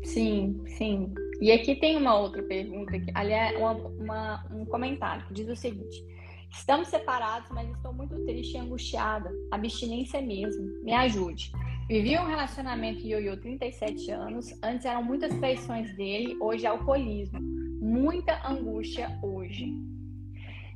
[0.03, 1.13] Sim, sim.
[1.39, 5.55] E aqui tem uma outra pergunta, que, aliás, uma, uma, um comentário que diz o
[5.55, 6.03] seguinte:
[6.51, 9.31] Estamos separados, mas estou muito triste e angustiada.
[9.51, 10.83] Abstinência mesmo.
[10.83, 11.51] Me ajude.
[11.87, 14.53] Vivi um relacionamento ioiô 37 anos.
[14.61, 17.39] Antes eram muitas traições dele, hoje é alcoolismo.
[17.41, 19.73] Muita angústia hoje.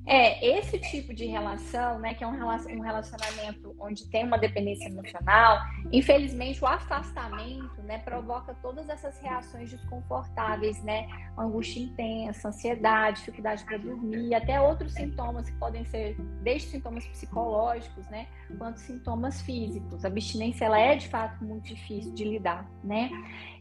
[0.07, 5.59] É, esse tipo de relação, né, que é um relacionamento onde tem uma dependência emocional,
[5.91, 13.77] infelizmente o afastamento, né, provoca todas essas reações desconfortáveis, né, angústia intensa, ansiedade, dificuldade para
[13.77, 18.27] dormir, até outros sintomas que podem ser desde sintomas psicológicos, né,
[18.59, 20.05] quanto sintomas físicos.
[20.05, 23.09] A abstinência ela é de fato muito difícil de lidar, né?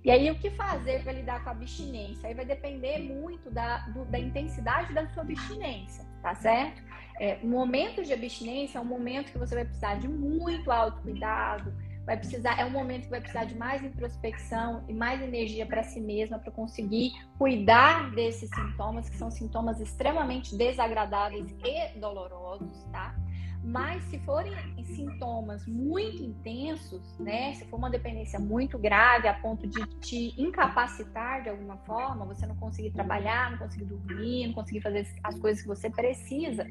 [0.04, 2.28] E aí o que fazer para lidar com a abstinência?
[2.28, 6.82] Aí vai depender muito da, do, da intensidade da sua abstinência tá certo?
[7.20, 11.72] É, momento de abstinência é um momento que você vai precisar de muito autocuidado,
[12.06, 15.82] vai precisar, é um momento que vai precisar de mais introspecção e mais energia para
[15.82, 23.14] si mesma para conseguir cuidar desses sintomas, que são sintomas extremamente desagradáveis e dolorosos, tá?
[23.64, 24.52] Mas se forem
[24.84, 27.54] sintomas muito intensos, né?
[27.54, 32.46] Se for uma dependência muito grave a ponto de te incapacitar de alguma forma, você
[32.46, 36.66] não conseguir trabalhar, não conseguir dormir, não conseguir fazer as coisas que você precisa,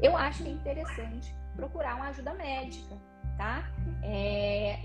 [0.00, 2.96] eu acho que é interessante procurar uma ajuda médica,
[3.38, 3.70] tá?
[4.02, 4.78] É,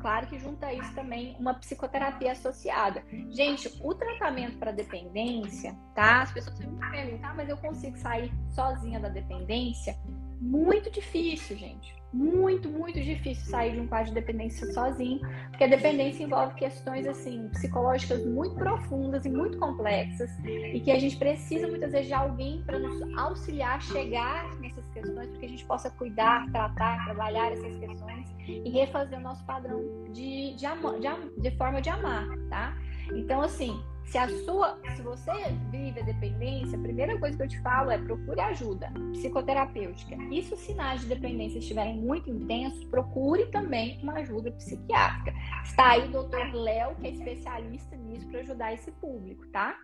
[0.00, 3.04] claro que junta isso também uma psicoterapia associada.
[3.30, 6.22] Gente, o tratamento para dependência, tá?
[6.22, 9.94] As pessoas sempre me perguntam, ah, mas eu consigo sair sozinha da dependência?
[10.42, 11.94] Muito difícil, gente.
[12.12, 17.06] Muito, muito difícil sair de um quadro de dependência sozinho, porque a dependência envolve questões
[17.06, 22.12] assim psicológicas muito profundas e muito complexas e que a gente precisa muitas vezes de
[22.12, 27.02] alguém para nos auxiliar a chegar nessas questões, para que a gente possa cuidar, tratar,
[27.04, 29.80] trabalhar essas questões e refazer o nosso padrão
[30.12, 31.08] de, de, amor, de,
[31.40, 32.76] de forma de amar, tá?
[33.14, 35.32] Então, assim, se a sua, se você
[35.70, 40.16] vive a dependência, a primeira coisa que eu te falo é procure ajuda psicoterapêutica.
[40.30, 45.32] E se os sinais de dependência estiverem muito intensos, procure também uma ajuda psiquiátrica.
[45.64, 49.78] Está aí o doutor Léo, que é especialista nisso, para ajudar esse público, tá?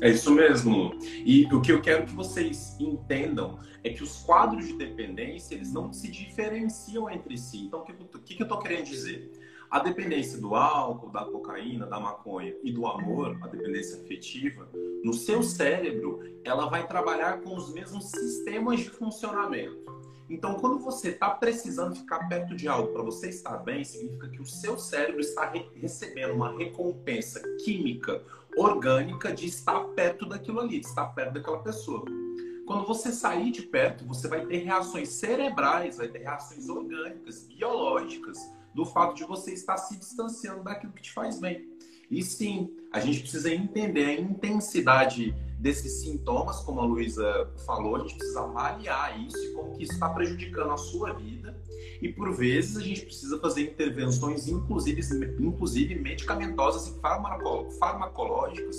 [0.00, 0.98] É isso mesmo.
[1.24, 5.72] E o que eu quero que vocês entendam é que os quadros de dependência, eles
[5.72, 7.58] não se diferenciam entre si.
[7.58, 7.92] Então, o que,
[8.38, 9.30] eu estou querendo dizer?
[9.70, 14.68] A dependência do álcool, da cocaína, da maconha e do amor, a dependência afetiva,
[15.04, 19.80] no seu cérebro, ela vai trabalhar com os mesmos sistemas de funcionamento.
[20.28, 24.42] Então, quando você está precisando ficar perto de algo para você estar bem, significa que
[24.42, 28.22] o seu cérebro está re recebendo uma recompensa química,
[28.56, 32.04] orgânica de estar perto daquilo ali, de estar perto daquela pessoa.
[32.66, 38.38] Quando você sair de perto, você vai ter reações cerebrais, vai ter reações orgânicas, biológicas,
[38.74, 41.68] do fato de você estar se distanciando daquilo que te faz bem.
[42.10, 47.98] E sim, a gente precisa entender a intensidade desses sintomas, como a Luísa falou, a
[48.00, 51.56] gente precisa avaliar isso e como que isso está prejudicando a sua vida.
[52.00, 55.02] E por vezes a gente precisa fazer intervenções, inclusive,
[55.38, 57.00] inclusive medicamentosas e
[57.78, 58.76] farmacológicas,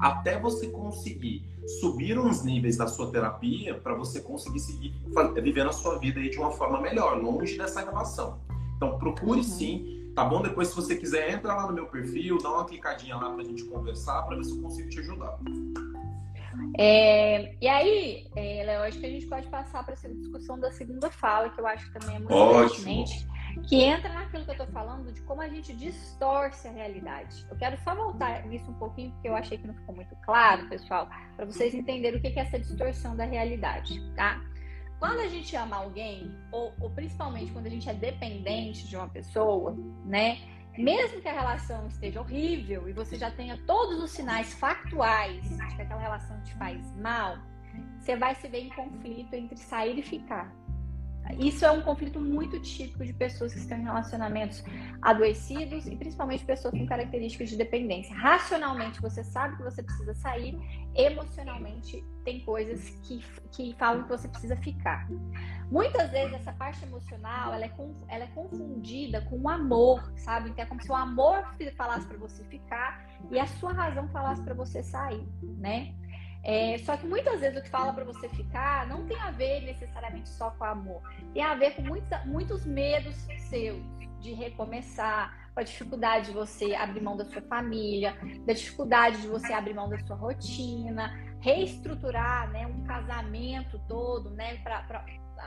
[0.00, 1.44] até você conseguir
[1.80, 4.94] subir uns níveis da sua terapia para você conseguir seguir
[5.40, 8.40] vivendo a sua vida de uma forma melhor, longe dessa relação.
[8.82, 9.44] Então procure uhum.
[9.44, 10.42] sim, tá bom?
[10.42, 13.64] Depois, se você quiser, entra lá no meu perfil, dá uma clicadinha lá pra gente
[13.64, 15.38] conversar, para ver se eu consigo te ajudar.
[16.76, 20.72] É, e aí, é, Léo, acho que a gente pode passar para essa discussão da
[20.72, 23.26] segunda fala, que eu acho que também é muito pertinente,
[23.68, 27.46] que entra naquilo que eu estou falando de como a gente distorce a realidade.
[27.48, 30.68] Eu quero só voltar nisso um pouquinho, porque eu achei que não ficou muito claro,
[30.68, 34.40] pessoal, para vocês entenderem o que é essa distorção da realidade, tá?
[35.02, 39.08] Quando a gente ama alguém, ou, ou principalmente quando a gente é dependente de uma
[39.08, 40.38] pessoa, né?
[40.78, 45.74] Mesmo que a relação esteja horrível e você já tenha todos os sinais factuais de
[45.74, 47.36] que aquela relação te faz mal,
[47.98, 50.54] você vai se ver em conflito entre sair e ficar.
[51.38, 54.62] Isso é um conflito muito típico de pessoas que estão em relacionamentos
[55.00, 58.14] adoecidos e principalmente pessoas com características de dependência.
[58.14, 60.58] Racionalmente você sabe que você precisa sair,
[60.94, 65.08] emocionalmente tem coisas que, que falam que você precisa ficar.
[65.70, 67.72] Muitas vezes essa parte emocional ela é,
[68.08, 70.50] ela é confundida com o amor, sabe?
[70.50, 71.44] Então é como se o amor
[71.76, 75.26] falasse para você ficar e a sua razão falasse para você sair,
[75.58, 75.94] né?
[76.44, 79.60] É, só que muitas vezes o que fala para você ficar não tem a ver
[79.62, 81.02] necessariamente só com amor.
[81.32, 83.14] Tem a ver com muitos, muitos medos
[83.48, 83.80] seus
[84.20, 89.26] de recomeçar, com a dificuldade de você abrir mão da sua família, da dificuldade de
[89.26, 94.54] você abrir mão da sua rotina, reestruturar né, um casamento todo, né,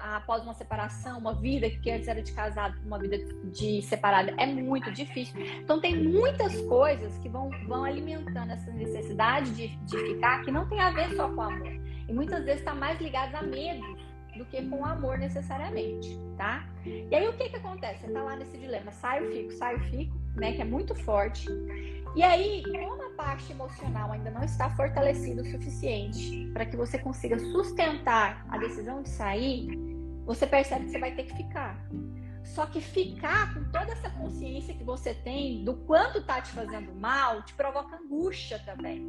[0.03, 4.45] após uma separação, uma vida que antes era de casado, uma vida de separada, é
[4.45, 5.39] muito difícil.
[5.61, 10.67] Então tem muitas coisas que vão, vão alimentando essa necessidade de, de ficar que não
[10.67, 11.71] tem a ver só com amor.
[12.07, 13.83] E muitas vezes está mais ligado a medo
[14.37, 16.67] do que com amor necessariamente, tá?
[16.85, 18.01] E aí o que que acontece?
[18.01, 20.53] Você tá lá nesse dilema, saio, fico, saio, fico, né?
[20.53, 21.47] Que é muito forte.
[22.15, 27.39] E aí, como parte emocional ainda não está fortalecida o suficiente para que você consiga
[27.39, 29.67] sustentar a decisão de sair,
[30.27, 31.75] você percebe que você vai ter que ficar.
[32.43, 36.93] Só que ficar com toda essa consciência que você tem do quanto tá te fazendo
[36.93, 39.03] mal, te provoca angústia também.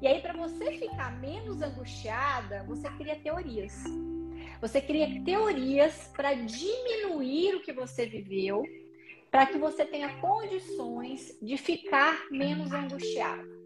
[0.00, 3.82] E aí, para você ficar menos angustiada, você cria teorias.
[4.60, 8.62] Você cria teorias para diminuir o que você viveu
[9.30, 13.58] para que você tenha condições de ficar menos angustiado.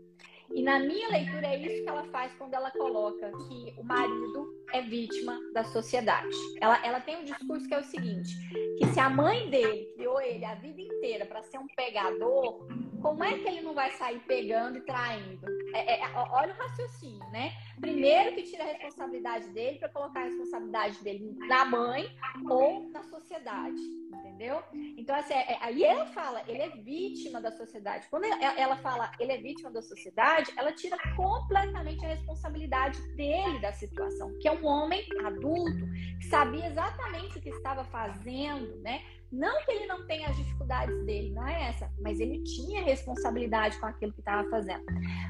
[0.55, 4.63] E na minha leitura é isso que ela faz quando ela coloca que o marido
[4.73, 6.29] é vítima da sociedade.
[6.61, 8.31] Ela, ela tem um discurso que é o seguinte:
[8.79, 12.67] que se a mãe dele criou ele a vida inteira para ser um pegador,
[13.01, 15.47] como é que ele não vai sair pegando e traindo?
[15.75, 17.53] É, é, olha o raciocínio, né?
[17.83, 22.07] Primeiro que tira a responsabilidade dele para colocar a responsabilidade dele na mãe
[22.49, 23.81] ou na sociedade,
[24.15, 24.63] entendeu?
[24.97, 28.07] Então, assim, é, aí ela fala, ele é vítima da sociedade.
[28.09, 33.73] Quando ela fala, ele é vítima da sociedade, ela tira completamente a responsabilidade dele da
[33.73, 35.85] situação, que é um homem adulto,
[36.21, 39.03] que sabia exatamente o que estava fazendo, né?
[39.33, 43.79] Não que ele não tenha as dificuldades dele, não é essa, mas ele tinha responsabilidade
[43.81, 44.85] com aquilo que estava fazendo.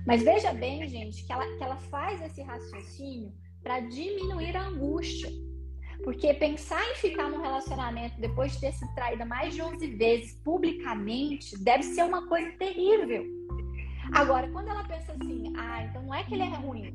[0.05, 5.31] Mas veja bem, gente, que ela, que ela faz esse raciocínio para diminuir a angústia.
[6.03, 10.35] Porque pensar em ficar num relacionamento depois de ter sido traída mais de 11 vezes
[10.43, 13.25] publicamente deve ser uma coisa terrível.
[14.13, 16.93] Agora, quando ela pensa assim, ah, então não é que ele é ruim,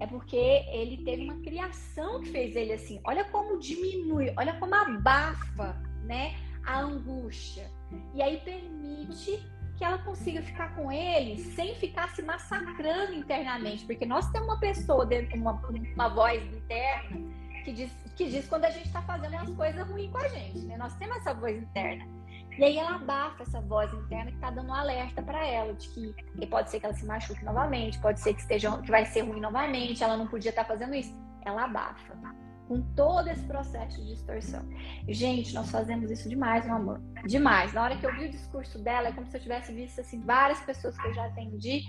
[0.00, 3.00] é porque ele teve uma criação que fez ele assim.
[3.04, 7.70] Olha como diminui, olha como abafa né, a angústia.
[8.14, 9.42] E aí permite
[9.76, 14.60] que ela consiga ficar com ele sem ficar se massacrando internamente, porque nós temos uma
[14.60, 15.60] pessoa dentro, uma,
[15.94, 20.10] uma voz interna que diz, que diz quando a gente está fazendo umas coisas ruins
[20.12, 20.76] com a gente, né?
[20.76, 22.06] Nós temos essa voz interna.
[22.56, 25.88] E aí ela abafa essa voz interna que está dando um alerta para ela de
[25.88, 29.04] que, que, pode ser que ela se machuque novamente, pode ser que esteja que vai
[29.06, 31.12] ser ruim novamente, ela não podia estar tá fazendo isso.
[31.44, 32.14] Ela abafa
[32.68, 34.66] com todo esse processo de distorção.
[35.08, 37.00] Gente, nós fazemos isso demais, meu amor.
[37.26, 37.72] Demais.
[37.72, 40.20] Na hora que eu vi o discurso dela, é como se eu tivesse visto assim
[40.20, 41.82] várias pessoas que eu já atendi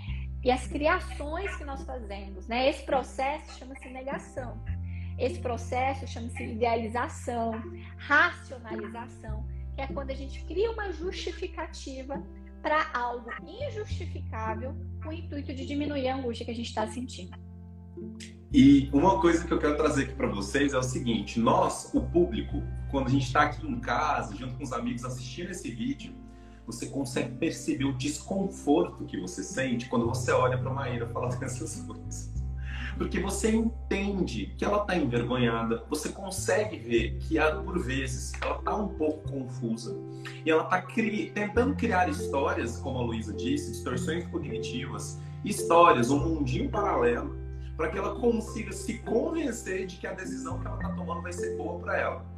[0.44, 2.68] e as criações que nós fazemos, né?
[2.68, 4.62] Esse processo chama-se negação.
[5.18, 7.52] Esse processo chama-se idealização,
[7.96, 12.22] racionalização, que é quando a gente cria uma justificativa
[12.62, 17.36] para algo injustificável com o intuito de diminuir a angústia que a gente está sentindo.
[18.58, 22.00] E uma coisa que eu quero trazer aqui para vocês é o seguinte: nós, o
[22.00, 26.14] público, quando a gente está aqui em casa, junto com os amigos, assistindo esse vídeo,
[26.66, 31.36] você consegue perceber o desconforto que você sente quando você olha para a Maíra falar
[31.36, 32.32] dessas coisas.
[32.96, 38.74] Porque você entende que ela está envergonhada, você consegue ver que, por vezes, ela está
[38.74, 39.94] um pouco confusa
[40.46, 41.30] e ela está cri...
[41.30, 47.44] tentando criar histórias, como a Luísa disse, distorções cognitivas, histórias, um mundinho paralelo
[47.76, 51.32] para que ela consiga se convencer de que a decisão que ela está tomando vai
[51.32, 52.36] ser boa para ela.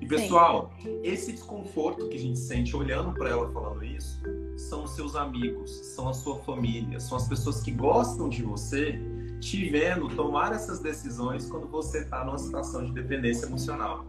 [0.00, 1.00] E pessoal, Sim.
[1.02, 4.20] esse desconforto que a gente sente olhando para ela falando isso,
[4.56, 9.00] são os seus amigos, são a sua família, são as pessoas que gostam de você,
[9.40, 14.06] te vendo tomar essas decisões quando você está numa situação de dependência emocional.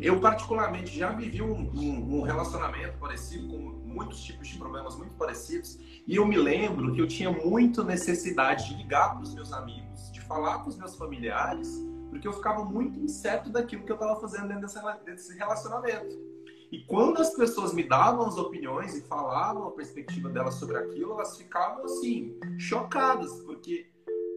[0.00, 5.14] Eu, particularmente, já vivi um, um, um, relacionamento parecido, com muitos tipos de problemas muito
[5.14, 9.52] parecidos, e eu me lembro que eu tinha muito necessidade de ligar para os meus
[9.52, 11.68] amigos, de falar com os meus familiares,
[12.08, 14.66] porque eu ficava muito incerto daquilo que eu estava fazendo dentro
[15.04, 16.30] desse relacionamento.
[16.70, 21.14] E quando as pessoas me davam as opiniões e falavam a perspectiva delas sobre aquilo,
[21.14, 23.90] elas ficavam assim, chocadas, porque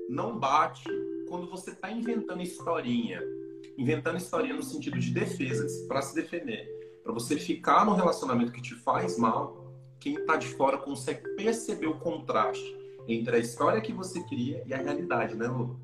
[0.09, 0.89] não bate
[1.29, 3.21] quando você está inventando historinha
[3.77, 6.67] inventando historinha no sentido de defesa, para se defender,
[7.03, 11.87] para você ficar no relacionamento que te faz mal, quem está de fora consegue perceber
[11.87, 12.75] o contraste
[13.07, 15.79] entre a história que você cria e a realidade, né, Lu?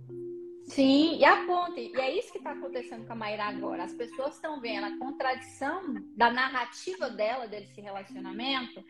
[0.69, 1.79] Sim, e aponte.
[1.79, 3.83] E é isso que está acontecendo com a Mayra agora.
[3.83, 8.83] As pessoas estão vendo a contradição da narrativa dela, desse relacionamento,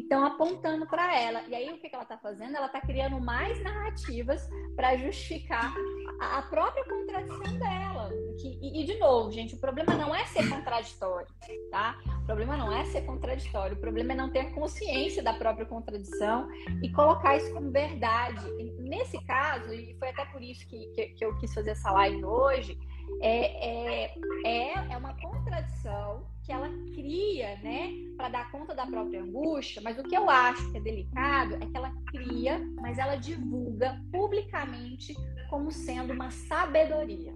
[0.00, 1.42] estão apontando para ela.
[1.48, 2.56] E aí o que, que ela está fazendo?
[2.56, 5.72] Ela está criando mais narrativas para justificar
[6.20, 8.10] a, a, própria contradição dela.
[8.38, 11.28] Que, e, e, de novo, gente, o problema não é ser contraditório,
[11.70, 11.98] tá?
[12.22, 13.76] O problema não é ser contraditório.
[13.76, 16.48] O problema é não ter consciência da própria contradição
[16.82, 18.46] e colocar isso como verdade.
[18.58, 21.90] E nesse caso, e foi até por isso que, que, que eu quis fazer essa
[21.92, 22.78] live hoje,
[23.22, 26.25] é, é, é, é uma contradição
[27.06, 30.80] cria, né, para dar conta da própria angústia, mas o que eu acho que é
[30.80, 35.14] delicado é que ela cria, mas ela divulga publicamente
[35.48, 37.32] como sendo uma sabedoria.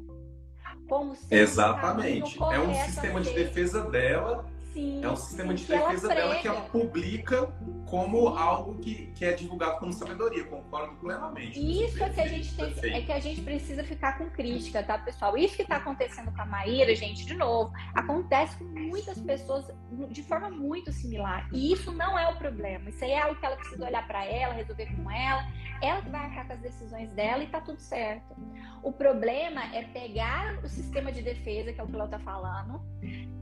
[0.88, 2.42] Como sendo Exatamente.
[2.42, 6.46] Um é um sistema de defesa dela Sim, é um sistema de defesa dela que
[6.46, 7.52] ela publica
[7.86, 11.58] como algo que, que é divulgado como sabedoria, concordo plenamente.
[11.58, 14.96] Isso é que a gente tem, é que a gente precisa ficar com crítica, tá,
[14.96, 15.36] pessoal?
[15.36, 19.66] Isso que está acontecendo com a Maíra, gente, de novo, acontece com muitas pessoas
[20.08, 21.48] de forma muito similar.
[21.52, 22.90] E isso não é o problema.
[22.90, 25.44] Isso aí é algo que ela precisa olhar para ela, resolver com ela.
[25.82, 28.36] Ela que vai arcar com as decisões dela e tá tudo certo.
[28.82, 32.80] O problema é pegar o sistema de defesa, que é o que ela tá falando,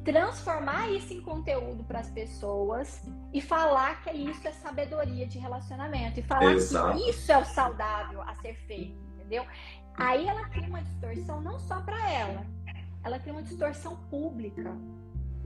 [0.04, 3.02] transformar isso em conteúdo para as pessoas
[3.32, 6.96] e falar que isso é sabedoria de relacionamento e falar Exato.
[6.96, 9.46] que isso é o saudável a ser feito, entendeu?
[9.96, 12.46] Aí ela cria uma distorção não só para ela,
[13.02, 14.76] ela cria uma distorção pública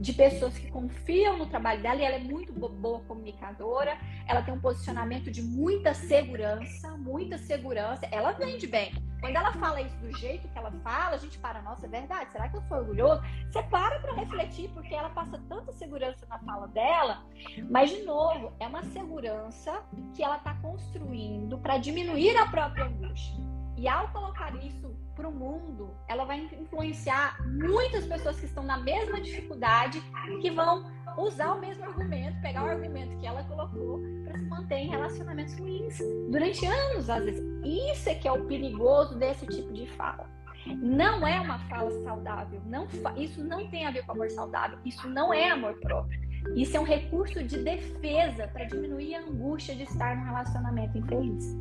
[0.03, 3.97] de pessoas que confiam no trabalho dela e ela é muito boa comunicadora,
[4.27, 8.91] ela tem um posicionamento de muita segurança, muita segurança, ela vende bem.
[9.21, 12.33] Quando ela fala isso do jeito que ela fala, a gente para, nossa, é verdade,
[12.33, 13.21] será que eu sou orgulhoso?
[13.49, 17.23] Você para para refletir, porque ela passa tanta segurança na fala dela,
[17.69, 23.52] mas, de novo, é uma segurança que ela está construindo para diminuir a própria angústia.
[23.77, 28.77] E ao colocar isso para o mundo, ela vai influenciar muitas pessoas que estão na
[28.77, 30.01] mesma dificuldade,
[30.41, 34.75] que vão usar o mesmo argumento, pegar o argumento que ela colocou para se manter
[34.75, 35.99] em relacionamentos ruins
[36.29, 37.43] durante anos, às vezes.
[37.63, 40.27] Isso é que é o perigoso desse tipo de fala.
[40.65, 42.61] Não é uma fala saudável.
[42.65, 42.87] Não.
[43.17, 44.79] Isso não tem a ver com amor saudável.
[44.85, 46.21] Isso não é amor próprio.
[46.55, 51.55] Isso é um recurso de defesa para diminuir a angústia de estar num relacionamento infeliz.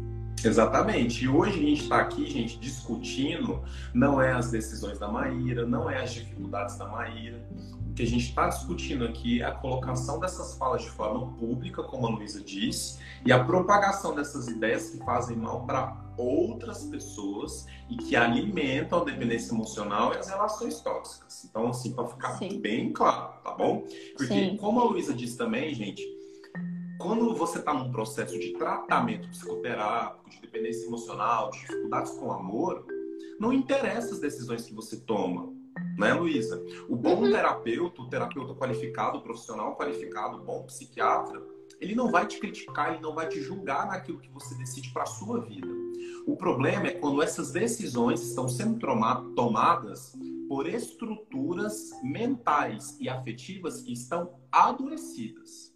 [0.45, 1.25] Exatamente.
[1.25, 3.63] E hoje a gente está aqui, gente, discutindo
[3.95, 7.47] não é as decisões da Maíra, não é as dificuldades da Maíra.
[7.89, 11.83] O que a gente está discutindo aqui é a colocação dessas falas de forma pública,
[11.83, 17.67] como a Luísa disse, e a propagação dessas ideias que fazem mal para outras pessoas
[17.91, 21.45] e que alimentam a dependência emocional e as relações tóxicas.
[21.45, 22.61] Então, assim, para ficar Sim.
[22.61, 23.85] bem claro, tá bom?
[24.17, 24.57] Porque, Sim.
[24.57, 26.03] como a Luísa disse também, gente,
[27.03, 32.33] quando você está num processo de tratamento psicoterápico, de dependência emocional, de dificuldades com o
[32.33, 32.87] amor,
[33.41, 35.53] não interessa as decisões que você toma,
[35.99, 36.63] né, Luísa?
[36.89, 37.33] O bom uhum.
[37.33, 41.43] terapeuta, o terapeuta qualificado, o profissional qualificado, o bom psiquiatra,
[41.81, 45.03] ele não vai te criticar, ele não vai te julgar naquilo que você decide para
[45.03, 45.69] a sua vida.
[46.25, 48.79] O problema é quando essas decisões estão sendo
[49.35, 50.13] tomadas
[50.49, 55.72] por estruturas mentais e afetivas que estão adoecidas.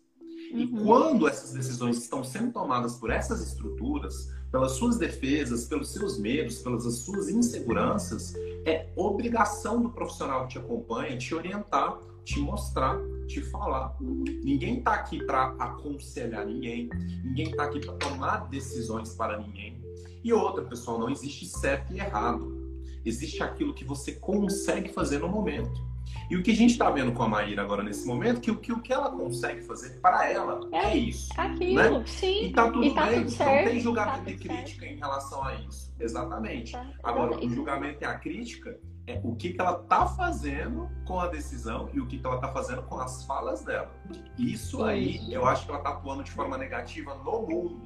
[0.56, 0.84] E uhum.
[0.84, 6.60] quando essas decisões estão sendo tomadas por essas estruturas, pelas suas defesas, pelos seus medos,
[6.62, 8.34] pelas suas inseguranças,
[8.64, 13.94] é obrigação do profissional que te acompanha te orientar, te mostrar, te falar.
[14.00, 16.88] Ninguém está aqui para aconselhar ninguém,
[17.22, 19.78] ninguém está aqui para tomar decisões para ninguém.
[20.24, 22.56] E outra, pessoal, não existe certo e errado.
[23.04, 25.84] Existe aquilo que você consegue fazer no momento.
[26.28, 28.56] E o que a gente está vendo com a Maíra agora nesse momento, que o
[28.56, 31.32] que, o que ela consegue fazer para ela é, é isso.
[31.36, 32.04] Aquilo, né?
[32.06, 32.46] sim.
[32.46, 34.84] E tá tudo e tá bem, tudo certo, não tem julgamento tá e crítica certo.
[34.84, 35.94] em relação a isso.
[35.98, 36.72] Exatamente.
[36.72, 41.20] Tá, agora, o julgamento e a crítica é o que, que ela tá fazendo com
[41.20, 43.90] a decisão e o que, que ela tá fazendo com as falas dela.
[44.36, 45.32] Isso aí, isso.
[45.32, 47.82] eu acho que ela tá atuando de forma negativa no mundo.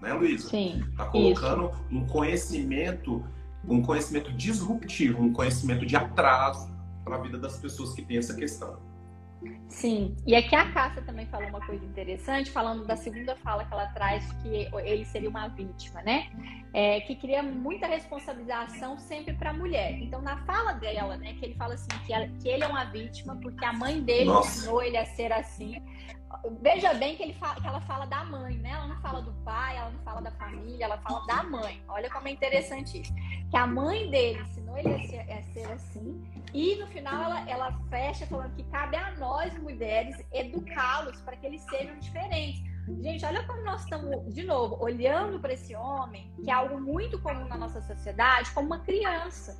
[0.00, 0.48] Né, Luísa?
[0.48, 0.84] Sim.
[0.96, 1.84] Tá colocando isso.
[1.90, 3.24] um conhecimento,
[3.68, 6.77] um conhecimento disruptivo, um conhecimento de atraso
[7.08, 8.78] para a vida das pessoas que têm essa questão.
[9.68, 13.72] Sim, e aqui a Cássia também falou uma coisa interessante, falando da segunda fala que
[13.72, 16.28] ela traz, que ele seria uma vítima, né?
[16.74, 19.92] É, que cria muita responsabilização sempre para a mulher.
[20.00, 22.84] Então, na fala dela, né, que ele fala assim, que, ela, que ele é uma
[22.86, 24.58] vítima porque a mãe dele Nossa.
[24.58, 25.80] ensinou ele a ser assim.
[26.60, 28.70] Veja bem que, ele fala, que ela fala da mãe, né?
[28.70, 31.82] Ela não fala do pai, ela não fala da família, ela fala da mãe.
[31.88, 33.14] Olha como é interessante isso.
[33.50, 37.50] Que a mãe dele ensinou ele a ser, a ser assim e no final ela,
[37.50, 42.62] ela fecha falando que cabe a nós, mulheres, educá-los para que eles sejam diferentes.
[43.02, 47.20] Gente, olha como nós estamos, de novo, olhando para esse homem, que é algo muito
[47.20, 49.58] comum na nossa sociedade, como uma criança.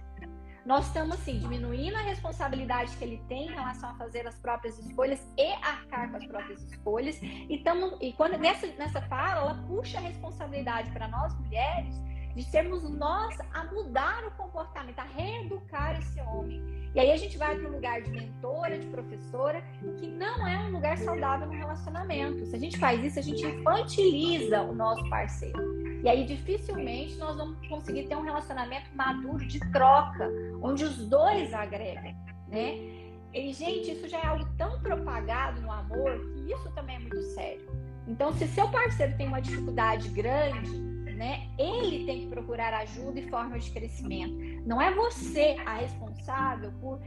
[0.69, 4.79] Nós estamos, assim, diminuindo a responsabilidade que ele tem em relação a fazer as próprias
[4.79, 7.19] escolhas e arcar com as próprias escolhas.
[7.23, 11.99] E, tamo, e quando nessa, nessa fala, ela puxa a responsabilidade para nós mulheres
[12.35, 16.63] de sermos nós a mudar o comportamento, a reeducar esse homem.
[16.95, 19.63] E aí a gente vai para um lugar de mentora, de professora,
[19.99, 22.47] que não é um lugar saudável no relacionamento.
[22.47, 25.59] Se a gente faz isso, a gente infantiliza o nosso parceiro.
[26.03, 30.31] E aí dificilmente nós vamos conseguir ter um relacionamento maduro de troca,
[30.63, 32.15] onde os dois agregam,
[32.49, 32.99] né?
[33.33, 37.23] E, gente, isso já é algo tão propagado no amor que isso também é muito
[37.35, 37.67] sério.
[38.07, 40.71] Então, se seu parceiro tem uma dificuldade grande,
[41.19, 41.49] né?
[41.59, 44.35] Ele tem que procurar ajuda e formas de crescimento.
[44.65, 47.01] Não é você a responsável por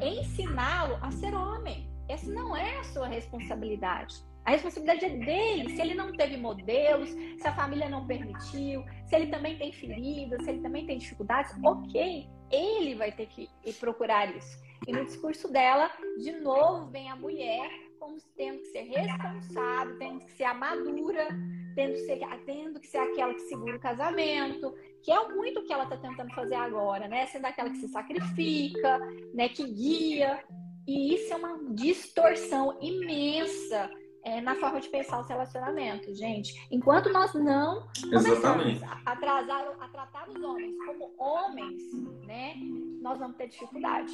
[0.00, 1.90] ensiná-lo a ser homem.
[2.08, 4.14] Essa não é a sua responsabilidade.
[4.44, 5.70] A responsabilidade é dele.
[5.74, 10.42] Se ele não teve modelos, se a família não permitiu, se ele também tem feridas,
[10.44, 14.56] se ele também tem dificuldades, ok, ele vai ter que procurar isso.
[14.86, 17.68] E no discurso dela, de novo, vem a mulher
[17.98, 21.28] como tendo que ser responsável, tendo que ser a madura,
[21.74, 25.64] tendo que ser, tendo que ser aquela que segura o casamento, que é muito o
[25.64, 27.26] que ela está tentando fazer agora, né?
[27.26, 28.98] Sendo aquela que se sacrifica,
[29.34, 29.48] né?
[29.48, 30.42] Que guia.
[30.86, 33.90] E isso é uma distorção imensa
[34.24, 36.66] é, na forma de pensar os relacionamentos, gente.
[36.70, 41.82] Enquanto nós não começamos a, atrasar, a tratar os homens como homens,
[42.26, 42.54] né?
[43.00, 44.12] Nós vamos ter dificuldade.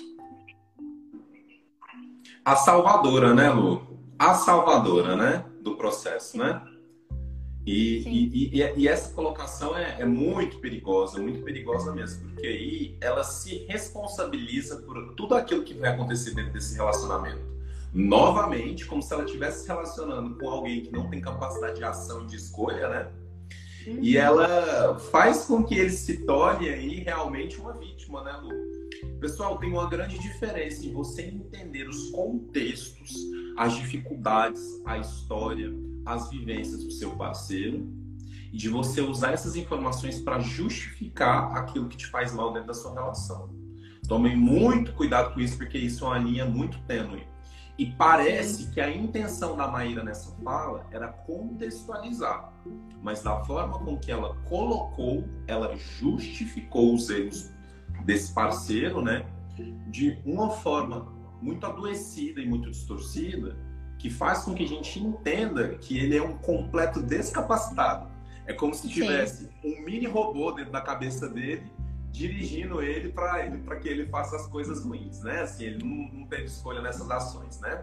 [2.44, 3.86] A salvadora, né, Lu?
[4.18, 5.44] A salvadora, né?
[5.62, 6.62] Do processo, né?
[7.66, 12.98] E, e, e, e, essa colocação é, é, muito perigosa, muito perigosa mesmo, porque aí
[13.00, 17.42] ela se responsabiliza por tudo aquilo que vai acontecer dentro desse relacionamento.
[17.94, 22.24] Novamente, como se ela estivesse se relacionando com alguém que não tem capacidade de ação
[22.24, 23.08] e de escolha, né?
[23.86, 23.98] Uhum.
[24.02, 28.50] E ela faz com que ele se torne aí realmente uma vítima, né, Lu?
[29.18, 33.14] Pessoal, tem uma grande diferença em você entender os contextos,
[33.56, 35.72] as dificuldades, a história,
[36.04, 37.90] as vivências do seu parceiro
[38.52, 42.74] e de você usar essas informações para justificar aquilo que te faz mal dentro da
[42.74, 43.50] sua relação.
[44.06, 47.26] Tomem muito cuidado com isso, porque isso é uma linha muito tênue.
[47.76, 52.52] E parece que a intenção da Maíra nessa fala era contextualizar,
[53.02, 57.53] mas da forma com que ela colocou, ela justificou os erros
[58.04, 59.24] desse parceiro, né?
[59.88, 63.56] De uma forma muito adoecida e muito distorcida,
[63.98, 68.08] que faz com que a gente entenda que ele é um completo descapacitado.
[68.46, 69.50] É como se tivesse Sim.
[69.64, 71.64] um mini robô dentro da cabeça dele,
[72.10, 75.40] dirigindo ele para que ele faça as coisas ruins, né?
[75.40, 77.82] Assim, ele não, não teve escolha nessas ações, né?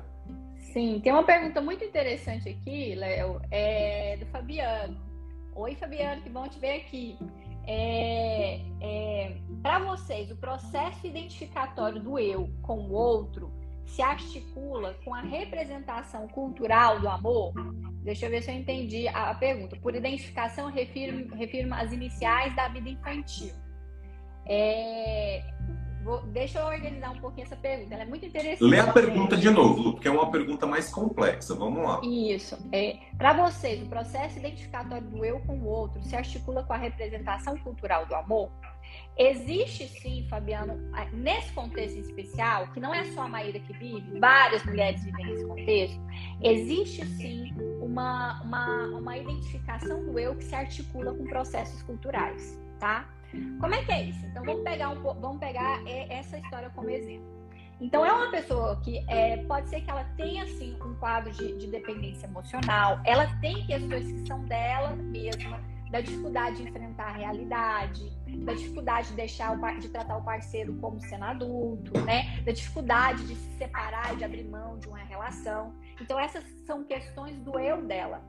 [0.72, 4.97] Sim, tem uma pergunta muito interessante aqui, Léo, é do Fabiano.
[5.53, 7.17] Oi, Fabiano, que bom te ver aqui.
[7.68, 13.51] É, é, para vocês, o processo identificatório do eu com o outro
[13.86, 17.53] se articula com a representação cultural do amor?
[18.03, 19.76] Deixa eu ver se eu entendi a, pergunta.
[19.76, 23.53] Por identificação, refiro, refiro às iniciais da vida infantil.
[24.45, 25.43] É,
[26.04, 27.93] vou, deixa eu organizar um pouquinho essa pergunta.
[27.93, 28.64] Ela é muito interessante.
[28.64, 31.56] Lê a pergunta de novo, Lu, porque é uma pergunta mais complexa.
[31.56, 32.02] Vamos lá.
[32.04, 32.58] Isso.
[32.72, 36.78] É, Para vocês, o processo identificatório do eu com o outro se articula com a
[36.78, 38.49] representação cultural do amor?
[39.18, 40.80] Existe sim, Fabiano,
[41.14, 45.45] nesse contexto especial, que não é só a Maíra que vive, várias mulheres vivem nesse
[45.45, 46.02] contexto,
[46.41, 53.08] existe sim uma, uma, uma identificação do eu que se articula com processos culturais, tá?
[53.59, 54.25] Como é que é isso?
[54.25, 57.41] Então vamos pegar, um, vamos pegar essa história como exemplo.
[57.82, 61.57] Então é uma pessoa que é, pode ser que ela tenha assim um quadro de,
[61.57, 65.59] de dependência emocional, ela tem questões que são dela mesma,
[65.89, 68.09] da dificuldade de enfrentar a realidade,
[68.45, 72.39] da dificuldade de deixar o, de tratar o parceiro como sendo adulto, né?
[72.45, 75.73] Da dificuldade de se separar, de abrir mão de uma relação.
[75.99, 78.23] Então essas são questões do eu dela.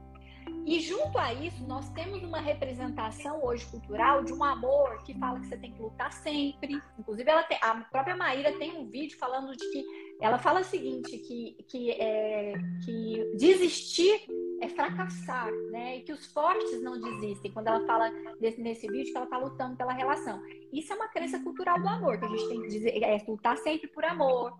[0.65, 5.41] E junto a isso, nós temos uma representação hoje cultural de um amor que fala
[5.41, 6.81] que você tem que lutar sempre.
[6.99, 9.85] Inclusive, ela tem, a própria Maíra tem um vídeo falando de que
[10.21, 12.55] ela fala o seguinte: que, que, é,
[12.85, 14.27] que desistir
[14.61, 15.99] é fracassar, né?
[15.99, 17.51] E que os fortes não desistem.
[17.53, 18.11] Quando ela fala
[18.41, 20.41] nesse vídeo que ela está lutando pela relação.
[20.73, 23.59] Isso é uma crença cultural do amor, que a gente tem que dizer, é, lutar
[23.59, 24.53] sempre por amor,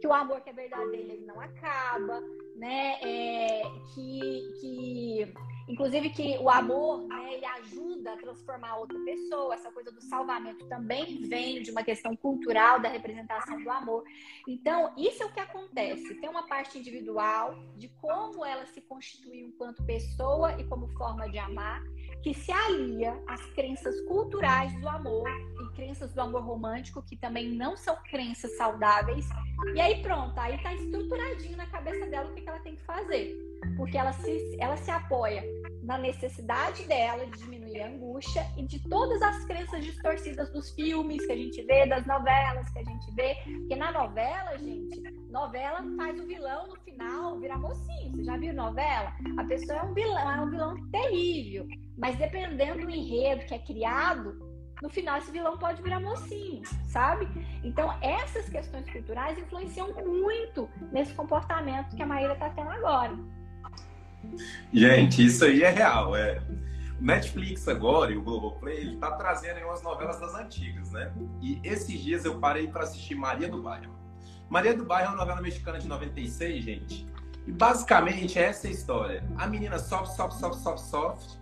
[0.00, 2.22] que o amor que é verdadeiro ele não acaba,
[2.56, 2.98] né?
[3.02, 3.62] É,
[3.94, 5.34] que, que
[5.68, 9.54] Inclusive que o amor, né, ele ajuda a transformar outra pessoa.
[9.54, 14.02] Essa coisa do salvamento também vem de uma questão cultural da representação do amor.
[14.46, 16.14] Então, isso é o que acontece.
[16.14, 21.38] Tem uma parte individual de como ela se constituiu enquanto pessoa e como forma de
[21.38, 21.82] amar,
[22.22, 25.28] que se alia às crenças culturais do amor
[25.62, 29.28] e crenças do amor romântico, que também não são crenças saudáveis.
[29.74, 33.48] E aí pronto, aí tá estruturadinho na cabeça dela o que ela tem que fazer
[33.76, 35.42] porque ela se, ela se apoia
[35.88, 41.24] na necessidade dela de diminuir a angústia e de todas as crenças distorcidas dos filmes
[41.24, 43.34] que a gente vê, das novelas que a gente vê.
[43.42, 48.14] Porque na novela, gente, novela faz o vilão no final virar mocinho.
[48.14, 49.14] Você já viu novela?
[49.38, 51.66] A pessoa é um vilão, é um vilão terrível.
[51.96, 54.38] Mas dependendo do enredo que é criado,
[54.82, 57.26] no final esse vilão pode virar mocinho, sabe?
[57.64, 63.37] Então, essas questões culturais influenciam muito nesse comportamento que a Maíra está tendo agora.
[64.72, 66.14] Gente, isso aí é real.
[66.16, 66.40] É.
[67.00, 71.12] O Netflix agora e o Globoplay, ele tá trazendo umas novelas das antigas, né?
[71.40, 73.94] E esses dias eu parei para assistir Maria do Bairro.
[74.50, 77.06] Maria do Bairro é uma novela mexicana de 96, gente.
[77.46, 79.24] E basicamente é essa história.
[79.36, 81.38] A menina sofre, sofre, sofre, sofre, sofre.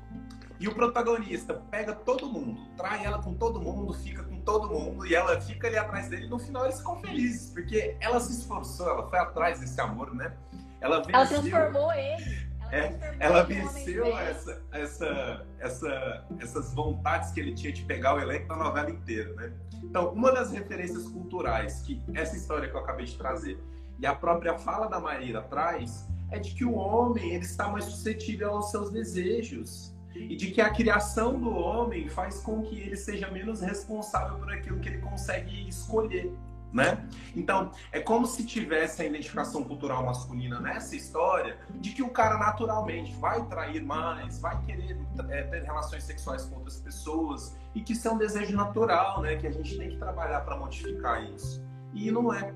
[0.59, 5.07] E o protagonista pega todo mundo, trai ela com todo mundo, fica com todo mundo,
[5.07, 6.27] e ela fica ali atrás dele.
[6.27, 10.15] E no final eles ficam felizes, porque ela se esforçou, ela foi atrás desse amor,
[10.15, 10.33] né?
[10.81, 12.46] Ela, venceu, ela transformou ele.
[12.71, 18.49] É, ela venceu essa, essa, essa, essas vontades que ele tinha de pegar o elenco
[18.49, 19.53] da novela inteira, né?
[19.83, 23.59] Então, uma das referências culturais que essa história que eu acabei de trazer
[23.99, 27.85] e a própria fala da Maíra traz é de que o homem ele está mais
[27.85, 32.97] suscetível aos seus desejos e de que a criação do homem faz com que ele
[32.97, 36.33] seja menos responsável por aquilo que ele consegue escolher.
[36.77, 37.09] Né?
[37.35, 42.37] Então, é como se tivesse a identificação cultural masculina nessa história de que o cara
[42.37, 44.99] naturalmente vai trair mais, vai querer
[45.31, 49.37] é, ter relações sexuais com outras pessoas e que isso é um desejo natural, né?
[49.37, 51.65] Que a gente tem que trabalhar para modificar isso.
[51.95, 52.53] E não é.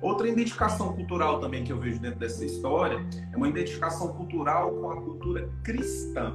[0.00, 2.98] Outra identificação cultural também que eu vejo dentro dessa história
[3.32, 6.34] é uma identificação cultural com a cultura cristã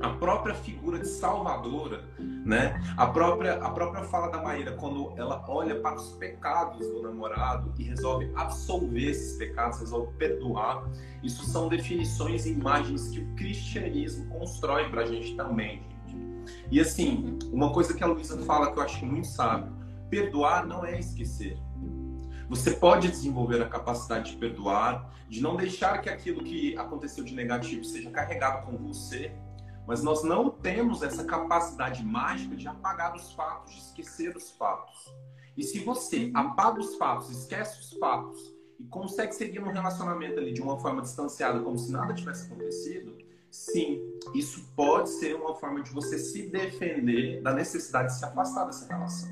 [0.00, 2.80] a própria figura de salvadora, né?
[2.96, 7.72] A própria a própria fala da Maíra quando ela olha para os pecados do namorado
[7.78, 10.84] e resolve absolver esses pecados, resolve perdoar.
[11.22, 16.42] Isso são definições e imagens que o cristianismo constrói para a gente também, gente.
[16.70, 19.72] E assim, uma coisa que a Luísa fala que eu acho muito sábio:
[20.08, 21.58] perdoar não é esquecer.
[22.48, 27.34] Você pode desenvolver a capacidade de perdoar, de não deixar que aquilo que aconteceu de
[27.34, 29.32] negativo seja carregado com você,
[29.86, 35.12] mas nós não temos essa capacidade mágica de apagar os fatos, de esquecer os fatos.
[35.56, 40.52] E se você apaga os fatos, esquece os fatos e consegue seguir um relacionamento ali
[40.52, 43.16] de uma forma distanciada, como se nada tivesse acontecido,
[43.50, 44.00] sim,
[44.34, 48.86] isso pode ser uma forma de você se defender da necessidade de se afastar dessa
[48.86, 49.30] relação.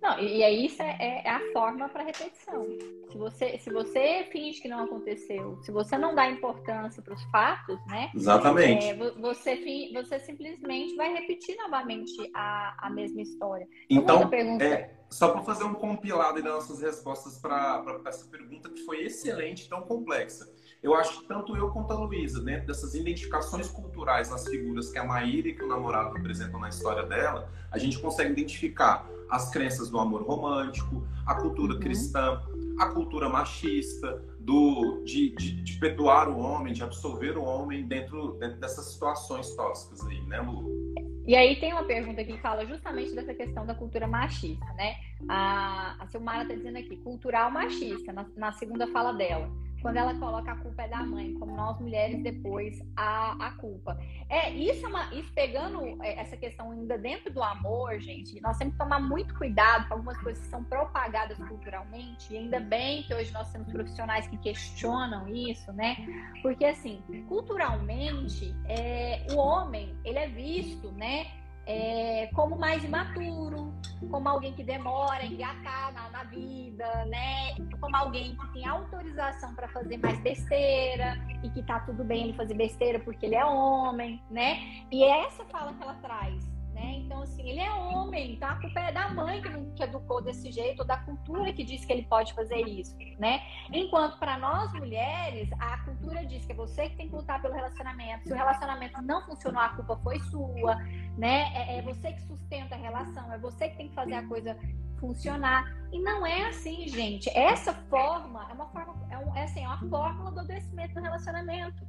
[0.00, 2.66] Não, e aí isso é, é a forma para repetição.
[3.10, 7.22] Se você, se você finge que não aconteceu, se você não dá importância para os
[7.24, 8.10] fatos, né?
[8.14, 8.86] Exatamente.
[8.86, 13.66] É, você, você simplesmente vai repetir novamente a, a mesma história.
[13.90, 14.30] Então,
[14.60, 19.68] é, só para fazer um compilado das nossas respostas para essa pergunta que foi excelente,
[19.68, 20.46] tão complexa.
[20.82, 24.98] Eu acho que tanto eu quanto a Luísa, dentro dessas identificações culturais nas figuras que
[24.98, 29.50] a Maíra e que o namorado representam na história dela, a gente consegue identificar as
[29.50, 31.80] crenças do amor romântico, a cultura uhum.
[31.80, 32.40] cristã,
[32.78, 38.34] a cultura machista, do, de, de, de, perdoar o homem, de absolver o homem dentro,
[38.38, 40.94] dentro dessas situações tóxicas aí, né, Lu?
[41.26, 44.94] E aí tem uma pergunta que fala justamente dessa questão da cultura machista, né?
[45.28, 49.50] A, a Silmara está dizendo aqui, cultural machista, na, na segunda fala dela
[49.82, 53.98] quando ela coloca a culpa é da mãe, como nós mulheres depois a, a culpa.
[54.28, 58.56] É isso, é uma, isso pegando é, essa questão ainda dentro do amor, gente, nós
[58.58, 63.02] temos que tomar muito cuidado com algumas coisas que são propagadas culturalmente, e ainda bem
[63.04, 65.96] que hoje nós temos profissionais que questionam isso, né?
[66.42, 71.26] Porque assim, culturalmente, é, o homem ele é visto, né?
[71.68, 73.74] É, como mais imaturo,
[74.10, 77.54] como alguém que demora a engatar na, na, vida, né?
[77.78, 82.32] Como alguém que tem autorização para fazer mais besteira e que tá tudo bem ele
[82.32, 84.86] fazer besteira porque ele é homem, né?
[84.90, 86.42] E é essa fala que ela traz,
[86.78, 86.94] né?
[86.98, 90.22] Então, assim, ele é homem, então a culpa é da mãe que, não, que educou
[90.22, 93.42] desse jeito, ou da cultura que diz que ele pode fazer isso, né?
[93.72, 97.54] Enquanto para nós mulheres, a cultura diz que é você que tem que lutar pelo
[97.54, 98.28] relacionamento.
[98.28, 100.76] Se o relacionamento não funcionou, a culpa foi sua,
[101.16, 101.50] né?
[101.54, 104.56] É, é você que sustenta a relação, é você que tem que fazer a coisa
[104.98, 105.64] funcionar.
[105.92, 107.28] E não é assim, gente.
[107.30, 111.00] Essa forma é uma forma, é, um, é, assim, é uma fórmula do adoecimento do
[111.00, 111.86] relacionamento.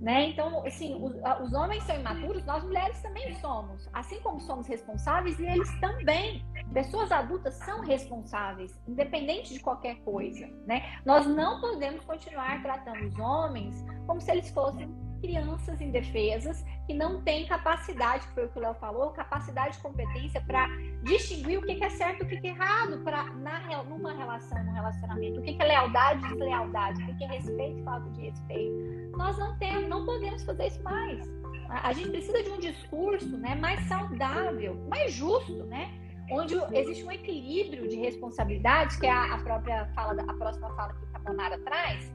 [0.00, 0.30] Né?
[0.30, 3.88] Então, assim, os, os, homens são imaturos, nós mulheres também somos.
[3.92, 6.44] Assim como somos responsáveis, e eles também.
[6.72, 11.00] Pessoas adultas são responsáveis, independente de qualquer coisa, né?
[11.04, 14.88] Nós não podemos continuar tratando os homens como se eles fossem
[15.20, 20.40] crianças indefesas que não têm capacidade, foi o que o Léo falou, capacidade de competência
[20.40, 20.68] para
[21.02, 24.72] distinguir o que é certo e o que é errado pra, na, numa relação, num
[24.72, 25.40] relacionamento.
[25.40, 29.16] O que é lealdade e deslealdade, o que é respeito e falta de respeito.
[29.16, 31.40] Nós não temos, não podemos fazer isso mais.
[31.68, 35.88] A, gente precisa de um discurso né, mais saudável, mais justo, né?
[36.30, 41.06] onde existe um equilíbrio de responsabilidades, que é a, própria fala, a próxima fala que
[41.12, 42.12] a Bonara traz,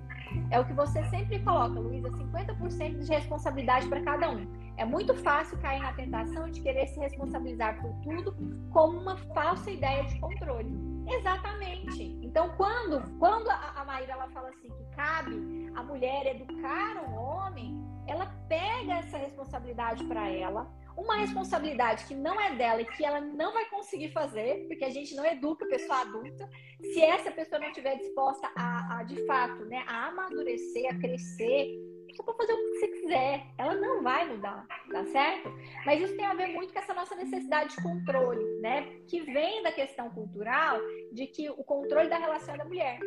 [0.51, 4.47] é o que você sempre coloca, Luísa, 50% de responsabilidade para cada um.
[4.77, 8.35] É muito fácil cair na tentação de querer se responsabilizar por tudo
[8.71, 10.95] como uma falsa ideia de controle.
[11.07, 12.19] Exatamente.
[12.21, 17.81] Então, quando, quando a, Maíra ela fala assim que cabe a mulher educar o homem,
[18.07, 20.67] ela pega essa responsabilidade para ela,
[20.97, 24.89] uma responsabilidade que não é dela e que ela não vai conseguir fazer, porque a
[24.89, 26.49] gente não educa a pessoa adulta,
[26.81, 31.85] se essa pessoa não estiver disposta a, a, de fato, né, a amadurecer, a crescer,
[32.15, 35.53] você pode fazer o que você quiser, ela não vai mudar, tá certo?
[35.85, 38.83] Mas isso tem a ver muito com essa nossa necessidade de controle, né?
[39.07, 40.79] Que vem da questão cultural
[41.11, 42.99] de que o controle da relação é da mulher.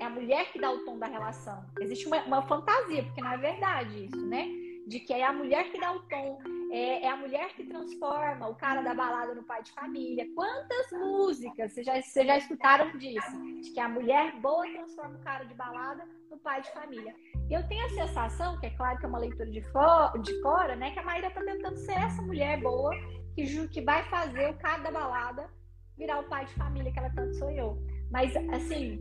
[0.00, 1.62] É a mulher que dá o tom da relação.
[1.80, 4.48] Existe uma, uma fantasia, porque não é verdade isso, né?
[4.86, 6.38] De que é a mulher que dá o tom,
[6.74, 10.26] é, é, a mulher que transforma o cara da balada no pai de família.
[10.34, 13.30] Quantas músicas vocês já, vocês já escutaram disso?
[13.62, 17.14] De que a mulher boa transforma o cara de balada no pai de família.
[17.48, 20.74] Eu tenho a sensação, que é claro que é uma leitura de, fora, de fora,
[20.74, 20.90] né?
[20.90, 22.92] Que a Maíra está tentando ser essa mulher boa
[23.36, 25.48] que, que vai fazer o cara da balada
[25.96, 27.78] virar o pai de família que ela tanto sonhou.
[28.10, 29.00] Mas, assim,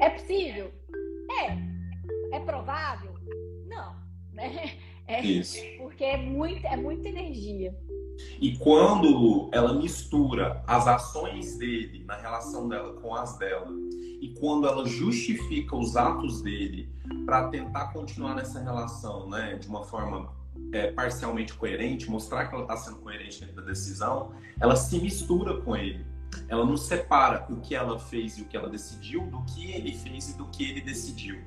[0.00, 0.72] é possível?
[1.42, 2.36] É.
[2.36, 3.14] É provável?
[3.66, 3.94] Não.
[4.32, 4.78] Né?
[5.06, 5.58] É, Isso.
[5.78, 7.76] Porque é, muito, é muita energia.
[8.40, 13.68] E quando ela mistura as ações dele na relação dela com as dela,
[14.20, 16.88] e quando ela justifica os atos dele
[17.26, 20.32] para tentar continuar nessa relação, né, de uma forma
[20.72, 25.60] é, parcialmente coerente, mostrar que ela está sendo coerente dentro da decisão, ela se mistura
[25.60, 26.06] com ele.
[26.48, 29.94] Ela não separa o que ela fez e o que ela decidiu do que ele
[29.94, 31.40] fez e do que ele decidiu.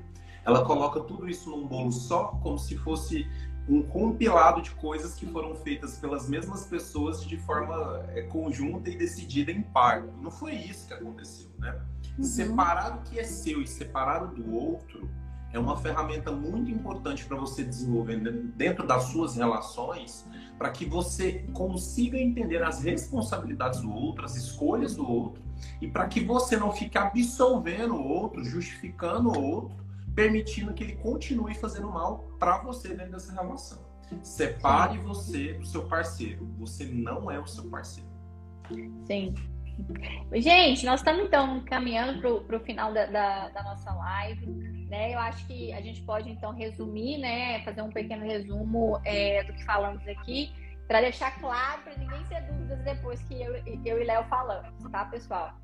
[0.44, 3.26] Ela coloca tudo isso num bolo só, como se fosse
[3.68, 8.96] um compilado de coisas que foram feitas pelas mesmas pessoas de forma é, conjunta e
[8.96, 10.02] decidida em par.
[10.22, 11.78] Não foi isso que aconteceu, né?
[12.16, 12.24] Uhum.
[12.24, 15.08] Separar o que é seu e separar o do outro
[15.52, 18.18] é uma ferramenta muito importante para você desenvolver
[18.54, 20.26] dentro das suas relações,
[20.58, 25.42] para que você consiga entender as responsabilidades do outro, as escolhas do outro,
[25.80, 29.87] e para que você não fique absolvendo o outro, justificando o outro,
[30.18, 33.78] permitindo que ele continue fazendo mal para você dentro dessa relação.
[34.20, 36.44] Separe você do seu parceiro.
[36.58, 38.10] Você não é o seu parceiro.
[39.06, 39.32] Sim.
[40.34, 44.44] Gente, nós estamos então caminhando para o final da, da, da, nossa live.
[44.90, 45.14] Né?
[45.14, 47.62] Eu acho que a gente pode então resumir, né?
[47.62, 50.50] fazer um pequeno resumo é, do que falamos aqui,
[50.88, 53.54] para deixar claro, para ninguém ter dúvidas depois que eu,
[53.84, 55.54] eu e Léo falamos, tá, pessoal?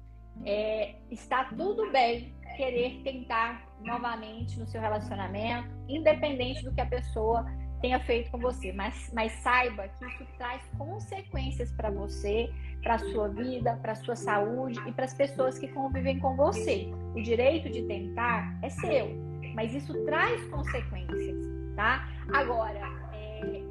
[0.44, 7.44] É, está tudo bem querer tentar novamente no seu relacionamento, independente do que a pessoa
[7.80, 12.50] tenha feito com você, mas, mas saiba que isso traz consequências para você,
[12.82, 16.34] para a sua vida, para a sua saúde e para as pessoas que convivem com
[16.34, 16.88] você.
[17.14, 19.14] O direito de tentar é seu,
[19.54, 21.36] mas isso traz consequências,
[21.76, 22.08] tá?
[22.32, 22.80] Agora,
[23.12, 23.62] é,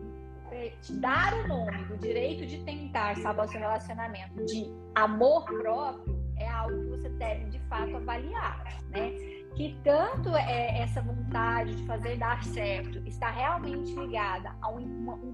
[0.51, 6.22] é, dar o nome do direito de tentar salvar o seu relacionamento de amor próprio
[6.37, 9.11] é algo que você deve de fato avaliar, né?
[9.55, 14.83] Que tanto é essa vontade de fazer dar certo está realmente ligada a um,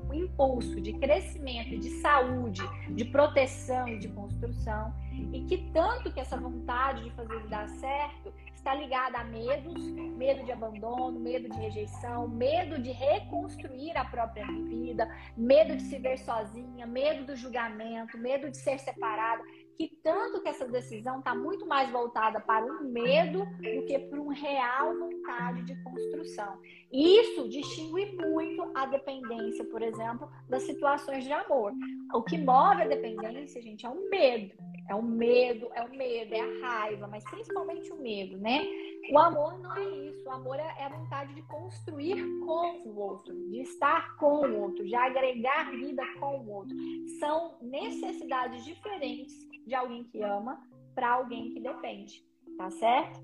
[0.09, 4.93] um impulso de crescimento, de saúde, de proteção e de construção,
[5.33, 10.43] e que tanto que essa vontade de fazer dar certo está ligada a medos, medo
[10.43, 16.17] de abandono, medo de rejeição, medo de reconstruir a própria vida, medo de se ver
[16.17, 19.41] sozinha, medo do julgamento, medo de ser separada
[19.79, 24.19] que tanto que essa decisão está muito mais voltada para um medo do que para
[24.19, 26.59] uma real vontade de construção.
[26.91, 31.71] E isso distingue muito a dependência, por exemplo, das situações de amor.
[32.13, 34.53] O que move a dependência, gente, é o medo.
[34.89, 38.65] É o medo, é o medo, é a raiva, mas principalmente o medo, né?
[39.11, 40.27] O amor não é isso.
[40.27, 44.83] O amor é a vontade de construir com o outro, de estar com o outro,
[44.83, 46.75] de agregar vida com o outro.
[47.19, 50.59] São necessidades diferentes de alguém que ama
[50.95, 52.23] para alguém que depende,
[52.57, 53.19] tá certo?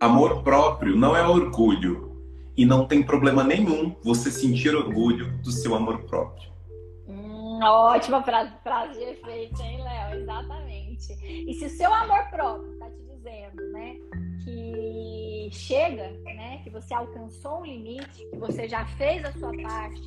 [0.00, 2.14] Amor próprio não é orgulho.
[2.56, 6.53] E não tem problema nenhum você sentir orgulho do seu amor próprio.
[7.70, 10.20] Ótima frase, frase de efeito, hein, Léo?
[10.20, 11.12] Exatamente.
[11.24, 13.96] E se o seu amor próprio tá te dizendo, né,
[14.44, 20.02] que chega, né, que você alcançou um limite, que você já fez a sua parte,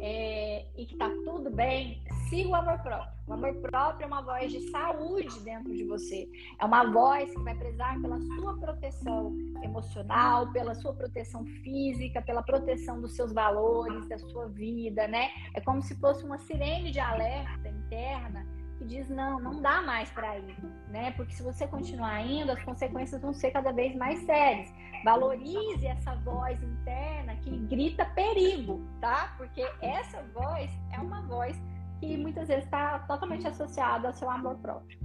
[0.00, 3.16] é, e que está tudo bem, siga o amor próprio.
[3.26, 6.28] O amor próprio é uma voz de saúde dentro de você.
[6.60, 12.42] É uma voz que vai prezar pela sua proteção emocional, pela sua proteção física, pela
[12.42, 15.30] proteção dos seus valores, da sua vida, né?
[15.54, 18.46] É como se fosse uma sirene de alerta interna
[18.78, 20.56] que diz não, não dá mais para ir,
[20.88, 21.12] né?
[21.12, 24.72] Porque se você continuar indo, as consequências vão ser cada vez mais sérias.
[25.04, 29.34] Valorize essa voz interna que grita perigo, tá?
[29.36, 31.56] Porque essa voz é uma voz
[32.00, 34.98] que muitas vezes está totalmente associada ao seu amor próprio.